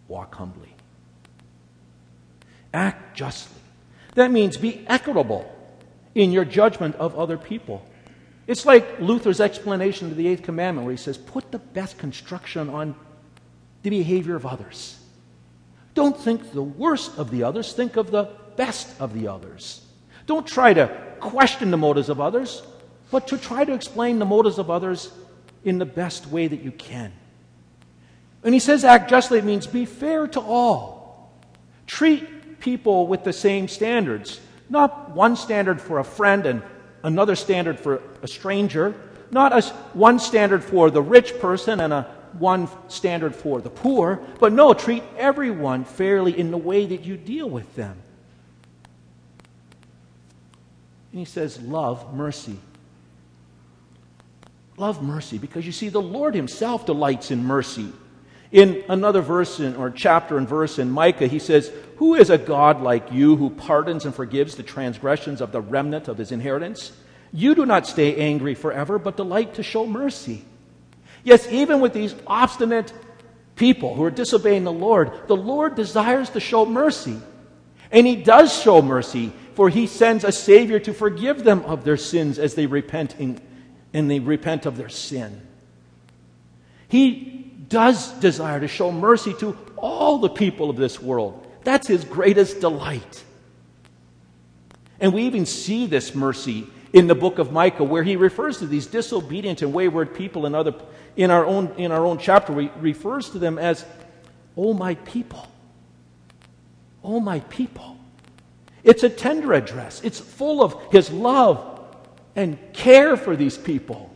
walk 0.06 0.36
humbly. 0.36 0.72
Act 2.72 3.16
justly. 3.16 3.60
That 4.14 4.30
means 4.30 4.56
be 4.56 4.84
equitable 4.86 5.50
in 6.14 6.30
your 6.30 6.44
judgment 6.44 6.94
of 6.96 7.18
other 7.18 7.36
people. 7.36 7.84
It's 8.46 8.64
like 8.64 9.00
Luther's 9.00 9.40
explanation 9.40 10.10
to 10.10 10.14
the 10.14 10.28
Eighth 10.28 10.42
Commandment, 10.42 10.84
where 10.84 10.92
he 10.92 10.98
says, 10.98 11.18
Put 11.18 11.50
the 11.50 11.58
best 11.58 11.98
construction 11.98 12.68
on 12.68 12.94
the 13.82 13.90
behavior 13.90 14.36
of 14.36 14.46
others. 14.46 14.98
Don't 15.94 16.16
think 16.16 16.52
the 16.52 16.62
worst 16.62 17.18
of 17.18 17.30
the 17.30 17.42
others, 17.42 17.72
think 17.72 17.96
of 17.96 18.10
the 18.10 18.30
best 18.56 18.88
of 19.00 19.14
the 19.14 19.28
others. 19.28 19.84
Don't 20.26 20.46
try 20.46 20.72
to 20.74 20.88
question 21.20 21.70
the 21.70 21.76
motives 21.76 22.08
of 22.08 22.20
others, 22.20 22.62
but 23.10 23.28
to 23.28 23.38
try 23.38 23.64
to 23.64 23.72
explain 23.72 24.18
the 24.18 24.24
motives 24.24 24.58
of 24.58 24.70
others 24.70 25.12
in 25.64 25.78
the 25.78 25.84
best 25.84 26.26
way 26.26 26.46
that 26.46 26.62
you 26.62 26.72
can. 26.72 27.12
And 28.44 28.52
he 28.54 28.60
says 28.60 28.84
act 28.84 29.08
justly, 29.08 29.38
it 29.38 29.44
means 29.44 29.66
be 29.66 29.84
fair 29.84 30.26
to 30.28 30.40
all. 30.40 31.32
Treat 31.86 32.60
people 32.60 33.06
with 33.06 33.24
the 33.24 33.32
same 33.32 33.68
standards, 33.68 34.40
not 34.68 35.10
one 35.10 35.36
standard 35.36 35.80
for 35.80 35.98
a 35.98 36.04
friend 36.04 36.46
and 36.46 36.62
another 37.02 37.36
standard 37.36 37.78
for 37.78 38.02
a 38.22 38.28
stranger, 38.28 38.94
not 39.30 39.52
as 39.52 39.70
one 39.94 40.18
standard 40.18 40.62
for 40.62 40.90
the 40.90 41.02
rich 41.02 41.38
person 41.40 41.80
and 41.80 41.92
a 41.92 42.02
one 42.38 42.68
standard 42.88 43.34
for 43.34 43.60
the 43.60 43.70
poor, 43.70 44.20
but 44.40 44.52
no, 44.52 44.72
treat 44.72 45.02
everyone 45.16 45.84
fairly 45.84 46.38
in 46.38 46.50
the 46.50 46.58
way 46.58 46.86
that 46.86 47.04
you 47.04 47.16
deal 47.16 47.48
with 47.48 47.74
them. 47.76 47.96
And 51.12 51.18
he 51.20 51.24
says, 51.24 51.60
Love 51.60 52.14
mercy. 52.14 52.58
Love 54.76 55.02
mercy 55.02 55.38
because 55.38 55.64
you 55.64 55.72
see, 55.72 55.90
the 55.90 56.00
Lord 56.00 56.34
Himself 56.34 56.86
delights 56.86 57.30
in 57.30 57.44
mercy. 57.44 57.92
In 58.50 58.84
another 58.88 59.22
verse 59.22 59.60
in, 59.60 59.76
or 59.76 59.90
chapter 59.90 60.36
and 60.36 60.46
verse 60.46 60.78
in 60.78 60.90
Micah, 60.90 61.26
he 61.26 61.38
says, 61.38 61.72
Who 61.96 62.14
is 62.14 62.30
a 62.30 62.36
God 62.36 62.82
like 62.82 63.12
you 63.12 63.36
who 63.36 63.48
pardons 63.50 64.04
and 64.04 64.14
forgives 64.14 64.56
the 64.56 64.62
transgressions 64.62 65.40
of 65.40 65.52
the 65.52 65.60
remnant 65.60 66.08
of 66.08 66.18
his 66.18 66.32
inheritance? 66.32 66.92
You 67.32 67.54
do 67.54 67.64
not 67.64 67.86
stay 67.86 68.16
angry 68.16 68.54
forever, 68.54 68.98
but 68.98 69.16
delight 69.16 69.54
to 69.54 69.62
show 69.62 69.86
mercy. 69.86 70.44
Yes, 71.24 71.46
even 71.50 71.80
with 71.80 71.94
these 71.94 72.14
obstinate 72.26 72.92
people 73.56 73.94
who 73.94 74.04
are 74.04 74.10
disobeying 74.10 74.64
the 74.64 74.72
Lord, 74.72 75.12
the 75.28 75.36
Lord 75.36 75.74
desires 75.74 76.28
to 76.30 76.40
show 76.40 76.66
mercy. 76.66 77.18
And 77.90 78.06
He 78.06 78.16
does 78.16 78.54
show 78.54 78.82
mercy, 78.82 79.32
for 79.54 79.68
He 79.68 79.86
sends 79.86 80.24
a 80.24 80.32
Savior 80.32 80.78
to 80.80 80.92
forgive 80.92 81.44
them 81.44 81.62
of 81.64 81.84
their 81.84 81.96
sins 81.96 82.38
as 82.38 82.54
they 82.54 82.66
repent 82.66 83.16
in, 83.18 83.40
and 83.92 84.10
they 84.10 84.20
repent 84.20 84.66
of 84.66 84.76
their 84.76 84.88
sin. 84.88 85.40
He 86.88 87.52
does 87.68 88.12
desire 88.20 88.60
to 88.60 88.68
show 88.68 88.92
mercy 88.92 89.34
to 89.34 89.56
all 89.76 90.18
the 90.18 90.28
people 90.28 90.70
of 90.70 90.76
this 90.76 91.00
world. 91.00 91.46
That's 91.64 91.88
His 91.88 92.04
greatest 92.04 92.60
delight. 92.60 93.24
And 95.00 95.12
we 95.12 95.22
even 95.22 95.46
see 95.46 95.86
this 95.86 96.14
mercy 96.14 96.68
in 96.92 97.06
the 97.06 97.14
book 97.14 97.38
of 97.38 97.52
Micah, 97.52 97.84
where 97.84 98.02
he 98.02 98.16
refers 98.16 98.58
to 98.58 98.66
these 98.66 98.86
disobedient 98.86 99.62
and 99.62 99.72
wayward 99.72 100.14
people 100.14 100.46
in, 100.46 100.54
other, 100.54 100.74
in, 101.16 101.30
our, 101.30 101.44
own, 101.44 101.72
in 101.76 101.90
our 101.90 102.04
own 102.04 102.18
chapter, 102.18 102.58
he 102.60 102.70
refers 102.78 103.30
to 103.30 103.38
them 103.38 103.58
as, 103.58 103.84
Oh, 104.56 104.74
my 104.74 104.94
people. 104.94 105.46
Oh, 107.02 107.18
my 107.18 107.40
people. 107.40 107.91
It's 108.84 109.02
a 109.02 109.08
tender 109.08 109.52
address, 109.52 110.00
it's 110.02 110.18
full 110.18 110.62
of 110.62 110.76
his 110.90 111.10
love 111.10 111.68
and 112.34 112.58
care 112.72 113.16
for 113.16 113.36
these 113.36 113.56
people. 113.56 114.10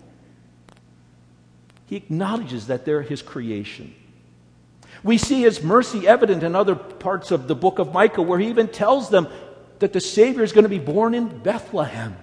He 1.87 1.97
acknowledges 1.97 2.67
that 2.67 2.85
they're 2.85 3.03
his 3.03 3.23
creation. 3.23 3.95
We 5.05 5.19
see 5.19 5.43
his 5.43 5.63
mercy 5.63 6.09
evident 6.09 6.43
in 6.43 6.57
other 6.57 6.75
parts 6.75 7.31
of 7.31 7.47
the 7.47 7.55
book 7.55 7.79
of 7.79 7.93
Micah, 7.93 8.23
where 8.23 8.39
he 8.39 8.49
even 8.49 8.67
tells 8.67 9.09
them 9.09 9.29
that 9.79 9.93
the 9.93 10.01
Savior 10.01 10.43
is 10.43 10.53
going 10.53 10.65
to 10.65 10.69
be 10.69 10.79
born 10.79 11.15
in 11.15 11.39
Bethlehem 11.39 12.17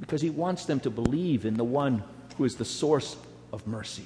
because 0.00 0.20
he 0.20 0.30
wants 0.30 0.64
them 0.64 0.80
to 0.80 0.90
believe 0.90 1.46
in 1.46 1.54
the 1.54 1.64
one 1.64 2.02
who 2.36 2.44
is 2.44 2.56
the 2.56 2.64
source 2.64 3.16
of 3.52 3.66
mercy. 3.66 4.04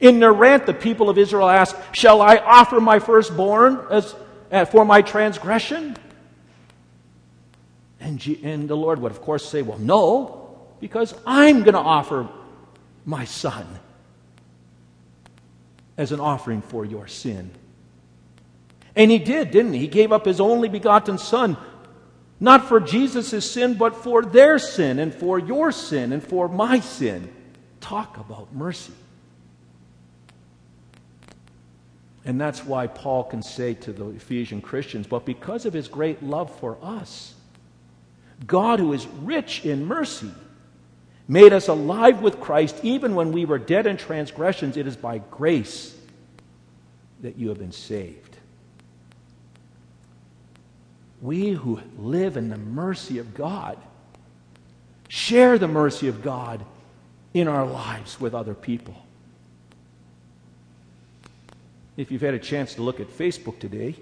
In 0.00 0.18
their 0.18 0.32
rant, 0.32 0.66
the 0.66 0.74
people 0.74 1.08
of 1.08 1.18
Israel 1.18 1.48
ask, 1.48 1.76
Shall 1.92 2.20
I 2.20 2.38
offer 2.38 2.80
my 2.80 2.98
firstborn 2.98 3.78
as, 3.90 4.14
Uh, 4.50 4.64
for 4.64 4.84
my 4.84 5.02
transgression? 5.02 5.96
And, 8.00 8.26
and 8.42 8.68
the 8.68 8.76
Lord 8.76 9.00
would, 9.00 9.12
of 9.12 9.20
course, 9.20 9.48
say, 9.48 9.62
Well, 9.62 9.78
no, 9.78 10.58
because 10.80 11.14
I'm 11.26 11.62
going 11.62 11.74
to 11.74 11.80
offer 11.80 12.28
my 13.04 13.24
son 13.24 13.66
as 15.96 16.12
an 16.12 16.20
offering 16.20 16.62
for 16.62 16.84
your 16.84 17.06
sin. 17.06 17.50
And 18.96 19.10
he 19.10 19.18
did, 19.18 19.50
didn't 19.50 19.74
he? 19.74 19.80
He 19.80 19.86
gave 19.86 20.12
up 20.12 20.24
his 20.24 20.40
only 20.40 20.68
begotten 20.68 21.18
son 21.18 21.56
not 22.40 22.66
for 22.66 22.80
Jesus' 22.80 23.48
sin, 23.48 23.74
but 23.74 23.94
for 23.94 24.22
their 24.22 24.58
sin 24.58 24.98
and 24.98 25.14
for 25.14 25.38
your 25.38 25.70
sin 25.70 26.12
and 26.12 26.24
for 26.24 26.48
my 26.48 26.80
sin. 26.80 27.30
Talk 27.82 28.16
about 28.16 28.52
mercy. 28.54 28.94
And 32.30 32.40
that's 32.40 32.64
why 32.64 32.86
Paul 32.86 33.24
can 33.24 33.42
say 33.42 33.74
to 33.74 33.92
the 33.92 34.08
Ephesian 34.10 34.62
Christians, 34.62 35.06
but 35.06 35.26
because 35.26 35.66
of 35.66 35.72
his 35.72 35.88
great 35.88 36.22
love 36.22 36.54
for 36.60 36.78
us, 36.80 37.34
God, 38.46 38.78
who 38.78 38.92
is 38.92 39.06
rich 39.22 39.64
in 39.64 39.84
mercy, 39.84 40.30
made 41.26 41.52
us 41.52 41.68
alive 41.68 42.22
with 42.22 42.40
Christ 42.40 42.76
even 42.82 43.14
when 43.14 43.32
we 43.32 43.44
were 43.44 43.58
dead 43.58 43.86
in 43.86 43.96
transgressions. 43.96 44.76
It 44.76 44.86
is 44.86 44.96
by 44.96 45.18
grace 45.18 45.96
that 47.20 47.36
you 47.36 47.48
have 47.48 47.58
been 47.58 47.72
saved 47.72 48.30
we 51.20 51.50
who 51.50 51.80
live 51.98 52.36
in 52.36 52.48
the 52.48 52.56
mercy 52.56 53.18
of 53.18 53.34
God 53.34 53.78
share 55.08 55.58
the 55.58 55.68
mercy 55.68 56.08
of 56.08 56.22
God 56.22 56.64
in 57.34 57.48
our 57.48 57.66
lives 57.66 58.20
with 58.20 58.34
other 58.34 58.54
people. 58.54 58.94
If 62.00 62.10
you've 62.10 62.22
had 62.22 62.32
a 62.32 62.38
chance 62.38 62.76
to 62.76 62.82
look 62.82 62.98
at 62.98 63.08
Facebook 63.08 63.58
today, 63.58 63.94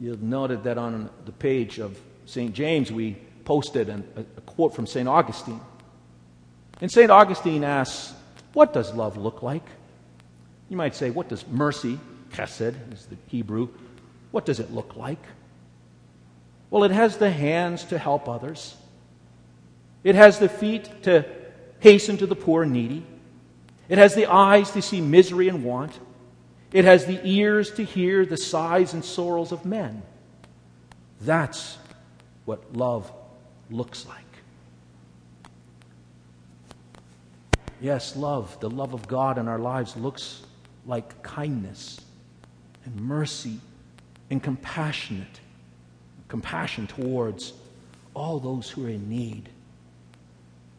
you'll 0.00 0.22
noted 0.22 0.62
that 0.62 0.78
on 0.78 1.10
the 1.24 1.32
page 1.32 1.80
of 1.80 1.98
St. 2.26 2.54
James 2.54 2.92
we 2.92 3.16
posted 3.44 3.88
an, 3.88 4.06
a, 4.14 4.20
a 4.20 4.40
quote 4.42 4.72
from 4.72 4.86
St. 4.86 5.08
Augustine. 5.08 5.60
And 6.80 6.88
St. 6.88 7.10
Augustine 7.10 7.64
asks, 7.64 8.14
What 8.52 8.72
does 8.72 8.94
love 8.94 9.16
look 9.16 9.42
like? 9.42 9.64
You 10.68 10.76
might 10.76 10.94
say, 10.94 11.10
What 11.10 11.28
does 11.28 11.44
mercy, 11.48 11.98
chesed 12.34 12.76
is 12.92 13.06
the 13.06 13.16
Hebrew, 13.26 13.70
what 14.30 14.46
does 14.46 14.60
it 14.60 14.72
look 14.72 14.94
like? 14.94 15.22
Well, 16.70 16.84
it 16.84 16.92
has 16.92 17.16
the 17.16 17.32
hands 17.32 17.82
to 17.86 17.98
help 17.98 18.28
others, 18.28 18.76
it 20.04 20.14
has 20.14 20.38
the 20.38 20.48
feet 20.48 21.02
to 21.02 21.24
hasten 21.80 22.16
to 22.18 22.28
the 22.28 22.36
poor 22.36 22.62
and 22.62 22.72
needy, 22.72 23.04
it 23.88 23.98
has 23.98 24.14
the 24.14 24.26
eyes 24.26 24.70
to 24.70 24.80
see 24.80 25.00
misery 25.00 25.48
and 25.48 25.64
want, 25.64 25.98
it 26.72 26.84
has 26.84 27.06
the 27.06 27.20
ears 27.24 27.70
to 27.72 27.84
hear 27.84 28.26
the 28.26 28.36
sighs 28.36 28.92
and 28.94 29.04
sorrows 29.04 29.52
of 29.52 29.64
men. 29.64 30.02
That's 31.20 31.78
what 32.44 32.76
love 32.76 33.10
looks 33.70 34.06
like. 34.06 34.24
Yes, 37.80 38.16
love, 38.16 38.58
the 38.60 38.70
love 38.70 38.92
of 38.92 39.06
God 39.06 39.38
in 39.38 39.48
our 39.48 39.58
lives 39.58 39.96
looks 39.96 40.42
like 40.86 41.22
kindness 41.22 42.00
and 42.84 42.96
mercy 43.00 43.60
and 44.30 44.42
compassionate 44.42 45.40
compassion 46.28 46.86
towards 46.86 47.54
all 48.14 48.38
those 48.38 48.68
who 48.70 48.86
are 48.86 48.90
in 48.90 49.08
need, 49.08 49.48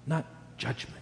not 0.05 0.25
judgment. 0.57 0.98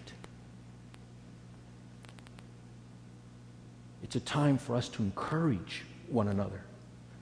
It's 4.07 4.15
a 4.15 4.21
time 4.21 4.57
for 4.57 4.75
us 4.75 4.87
to 4.89 5.03
encourage 5.03 5.83
one 6.09 6.29
another, 6.29 6.61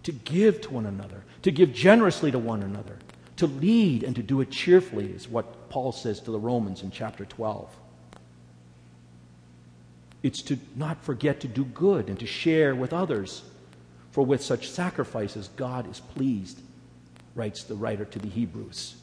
to 0.04 0.12
give 0.12 0.62
to 0.62 0.74
one 0.74 0.86
another, 0.86 1.24
to 1.42 1.52
give 1.52 1.74
generously 1.74 2.32
to 2.32 2.40
one 2.40 2.62
another, 2.62 2.98
to 3.38 3.48
lead 3.48 4.04
and 4.04 4.16
to 4.16 4.24
do 4.24 4.40
it 4.42 4.52
cheerfully, 4.52 5.08
is 5.08 5.28
what 5.28 5.70
Paul 5.70 5.92
says 5.92 6.20
to 6.22 6.32
the 6.32 6.40
Romans 6.40 6.84
in 6.84 6.92
chapter 6.92 7.26
12. 7.26 7.76
It's 10.22 10.42
to 10.44 10.58
not 10.76 11.04
forget 11.04 11.40
to 11.42 11.48
do 11.48 11.66
good 11.66 12.08
and 12.08 12.20
to 12.20 12.26
share 12.26 12.76
with 12.76 12.94
others, 12.94 13.44
for 14.12 14.24
with 14.24 14.44
such 14.44 14.70
sacrifices 14.70 15.50
God 15.56 15.90
is 15.90 16.00
pleased 16.00 16.62
writes 17.36 17.64
the 17.64 17.76
writer 17.76 18.06
to 18.06 18.20
the 18.20 18.30
Hebrews. 18.30 18.96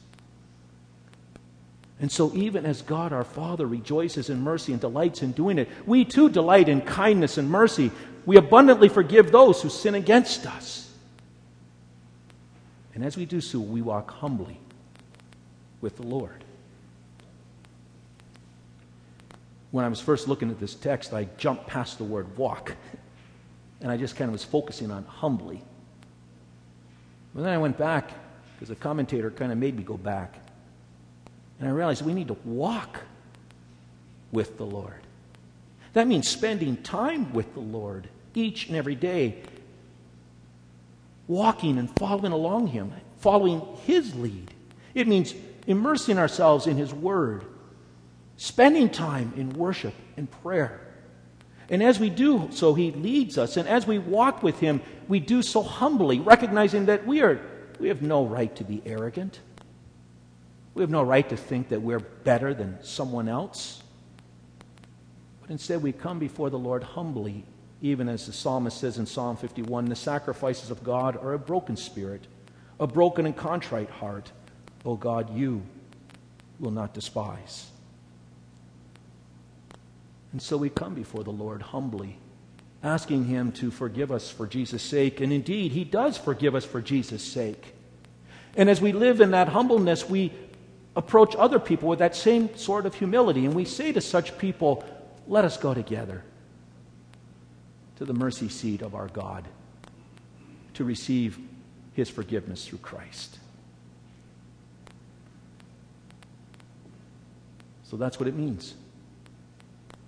And 2.00 2.11
so, 2.11 2.35
even 2.35 2.66
as 2.66 2.83
God 2.83 3.12
our 3.12 3.24
Father 3.24 3.66
rejoices 3.66 4.28
in 4.28 4.42
mercy 4.42 4.72
and 4.72 4.81
delights 4.81 5.22
in 5.22 5.33
doing 5.33 5.59
it, 5.59 5.68
we 5.87 6.05
too 6.05 6.28
delight 6.28 6.68
in 6.68 6.81
kindness 6.81 7.38
and 7.38 7.48
mercy. 7.48 7.92
We 8.26 8.37
abundantly 8.37 8.88
forgive 8.88 9.31
those 9.31 9.62
who 9.62 9.68
sin 9.68 9.94
against 9.94 10.46
us. 10.46 10.90
And 12.94 13.05
as 13.05 13.16
we 13.16 13.24
do 13.24 13.40
so, 13.40 13.61
we 13.61 13.83
walk 13.83 14.11
humbly 14.11 14.59
with 15.81 15.96
the 15.96 16.02
Lord. 16.02 16.42
when 19.72 19.87
I 19.87 19.88
was 19.88 20.00
first 20.00 20.28
looking 20.28 20.50
at 20.50 20.61
this 20.61 20.74
text, 20.74 21.12
I 21.12 21.26
jumped 21.38 21.66
past 21.66 21.98
the 21.98 22.05
word 22.05 22.37
walk. 22.37 22.76
And 23.81 23.90
I 23.90 23.96
just 23.96 24.14
kind 24.16 24.28
of 24.28 24.33
was 24.33 24.44
focusing 24.44 24.92
on 24.92 25.05
humbly. 25.05 25.61
But 27.35 27.42
then 27.42 27.52
I 27.52 27.59
went 27.59 27.76
back 27.78 28.12
because 28.55 28.68
the 28.68 28.76
commentator 28.76 29.31
kind 29.31 29.50
of 29.50 29.59
made 29.59 29.74
me 29.74 29.83
go 29.83 29.96
back. 29.96 30.37
And 31.62 31.70
I 31.70 31.75
realized 31.75 32.05
we 32.05 32.12
need 32.12 32.27
to 32.27 32.37
walk 32.44 33.03
with 34.33 34.59
the 34.59 34.66
Lord. 34.66 34.98
That 35.92 36.09
means 36.09 36.27
spending 36.27 36.77
time 36.79 37.33
with 37.33 37.55
the 37.55 37.61
Lord 37.61 38.09
each 38.35 38.66
and 38.66 38.75
every 38.75 38.96
day, 38.96 39.37
walking 41.29 41.79
and 41.79 41.88
following 42.01 42.33
along 42.33 42.66
Him, 42.66 42.92
following 43.18 43.61
His 43.87 44.12
lead. 44.16 44.51
It 44.92 45.07
means 45.07 45.37
immersing 45.68 46.18
ourselves 46.18 46.66
in 46.66 46.77
His 46.77 46.92
Word, 46.92 47.44
spending 48.37 48.90
time 48.90 49.33
in 49.37 49.51
worship 49.51 49.94
and 50.16 50.29
prayer. 50.42 50.81
And 51.70 51.81
as 51.81 52.01
we 52.01 52.11
do 52.11 52.48
so, 52.51 52.75
He 52.75 52.90
leads 52.90 53.38
us. 53.38 53.57
And 53.57 53.68
as 53.68 53.87
we 53.87 54.01
walk 54.01 54.42
with 54.42 54.59
Him, 54.59 54.81
we 55.07 55.20
do 55.20 55.42
so 55.42 55.62
humbly, 55.62 56.18
recognizing 56.18 56.87
that 56.87 57.07
we, 57.07 57.22
are, 57.22 57.40
we 57.79 57.87
have 57.87 58.03
no 58.03 58.27
right 58.27 58.53
to 58.57 58.64
be 58.64 58.83
arrogant. 58.85 59.38
We 60.74 60.82
have 60.82 60.90
no 60.90 61.02
right 61.02 61.28
to 61.28 61.37
think 61.37 61.68
that 61.68 61.82
we're 61.82 62.00
better 62.00 62.54
than 62.54 62.82
someone 62.82 63.28
else. 63.28 63.82
But 65.40 65.50
instead, 65.50 65.82
we 65.82 65.92
come 65.92 66.18
before 66.18 66.50
the 66.50 66.58
Lord 66.58 66.82
humbly, 66.82 67.44
even 67.82 68.08
as 68.08 68.26
the 68.26 68.32
psalmist 68.32 68.78
says 68.78 68.98
in 68.98 69.06
Psalm 69.06 69.37
51 69.37 69.87
the 69.87 69.96
sacrifices 69.96 70.70
of 70.70 70.82
God 70.82 71.16
are 71.16 71.35
a 71.35 71.38
broken 71.38 71.76
spirit, 71.76 72.26
a 72.80 72.87
broken 72.87 73.26
and 73.26 73.37
contrite 73.37 73.90
heart. 73.90 74.32
O 74.85 74.96
God, 74.96 75.37
you 75.37 75.62
will 76.58 76.70
not 76.70 76.94
despise. 76.94 77.66
And 80.32 80.40
so 80.40 80.56
we 80.56 80.70
come 80.70 80.94
before 80.94 81.22
the 81.22 81.30
Lord 81.30 81.61
humbly, 81.61 82.18
asking 82.82 83.26
Him 83.26 83.52
to 83.52 83.70
forgive 83.70 84.11
us 84.11 84.30
for 84.30 84.46
Jesus' 84.46 84.82
sake. 84.82 85.20
And 85.20 85.32
indeed, 85.32 85.72
He 85.72 85.85
does 85.85 86.16
forgive 86.16 86.54
us 86.54 86.64
for 86.64 86.80
Jesus' 86.80 87.22
sake. 87.22 87.74
And 88.56 88.70
as 88.70 88.80
we 88.80 88.92
live 88.92 89.20
in 89.20 89.32
that 89.32 89.48
humbleness, 89.48 90.08
we 90.08 90.32
approach 90.94 91.35
other 91.37 91.59
people 91.59 91.88
with 91.88 92.00
that 92.00 92.14
same 92.14 92.55
sort 92.57 92.87
of 92.87 92.94
humility. 92.94 93.46
And 93.46 93.55
we 93.55 93.64
say 93.64 93.92
to 93.92 94.00
such 94.00 94.37
people, 94.38 94.85
let 95.26 95.44
us 95.44 95.57
go 95.57 95.74
together 95.74 96.22
to 97.96 98.05
the 98.05 98.14
mercy 98.14 98.48
seat 98.48 98.83
of 98.83 98.94
our 98.94 99.09
God 99.09 99.46
to 100.74 100.85
receive 100.85 101.38
His 101.94 102.11
forgiveness 102.11 102.66
through 102.66 102.78
Christ. 102.78 103.38
So 107.85 107.96
that's 107.96 108.18
what 108.18 108.28
it 108.28 108.35
means 108.35 108.74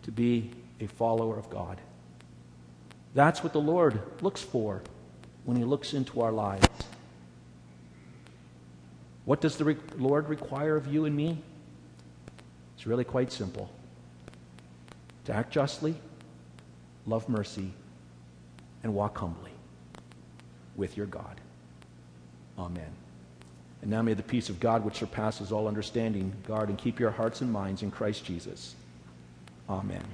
to 0.04 0.10
be 0.10 0.50
a 0.80 0.86
follower 0.86 1.38
of 1.38 1.50
God. 1.50 1.80
That's 3.14 3.42
what 3.42 3.52
the 3.52 3.60
Lord 3.60 4.00
looks 4.22 4.42
for 4.42 4.82
when 5.44 5.56
He 5.56 5.64
looks 5.64 5.94
into 5.94 6.20
our 6.20 6.32
lives. 6.32 6.66
What 9.24 9.40
does 9.40 9.56
the 9.56 9.64
re- 9.64 9.76
Lord 9.96 10.28
require 10.28 10.76
of 10.76 10.86
you 10.86 11.04
and 11.04 11.16
me? 11.16 11.42
It's 12.76 12.86
really 12.86 13.04
quite 13.04 13.32
simple 13.32 13.70
to 15.24 15.32
act 15.32 15.52
justly, 15.52 15.94
love 17.06 17.28
mercy, 17.28 17.72
and 18.82 18.94
walk 18.94 19.16
humbly 19.16 19.52
with 20.76 20.96
your 20.96 21.06
God. 21.06 21.40
Amen. 22.58 22.90
And 23.80 23.90
now 23.90 24.02
may 24.02 24.14
the 24.14 24.22
peace 24.22 24.48
of 24.48 24.60
God, 24.60 24.84
which 24.84 24.96
surpasses 24.96 25.52
all 25.52 25.66
understanding, 25.66 26.32
guard 26.46 26.68
and 26.68 26.78
keep 26.78 27.00
your 27.00 27.10
hearts 27.10 27.40
and 27.40 27.52
minds 27.52 27.82
in 27.82 27.90
Christ 27.90 28.24
Jesus. 28.24 28.74
Amen. 29.68 30.04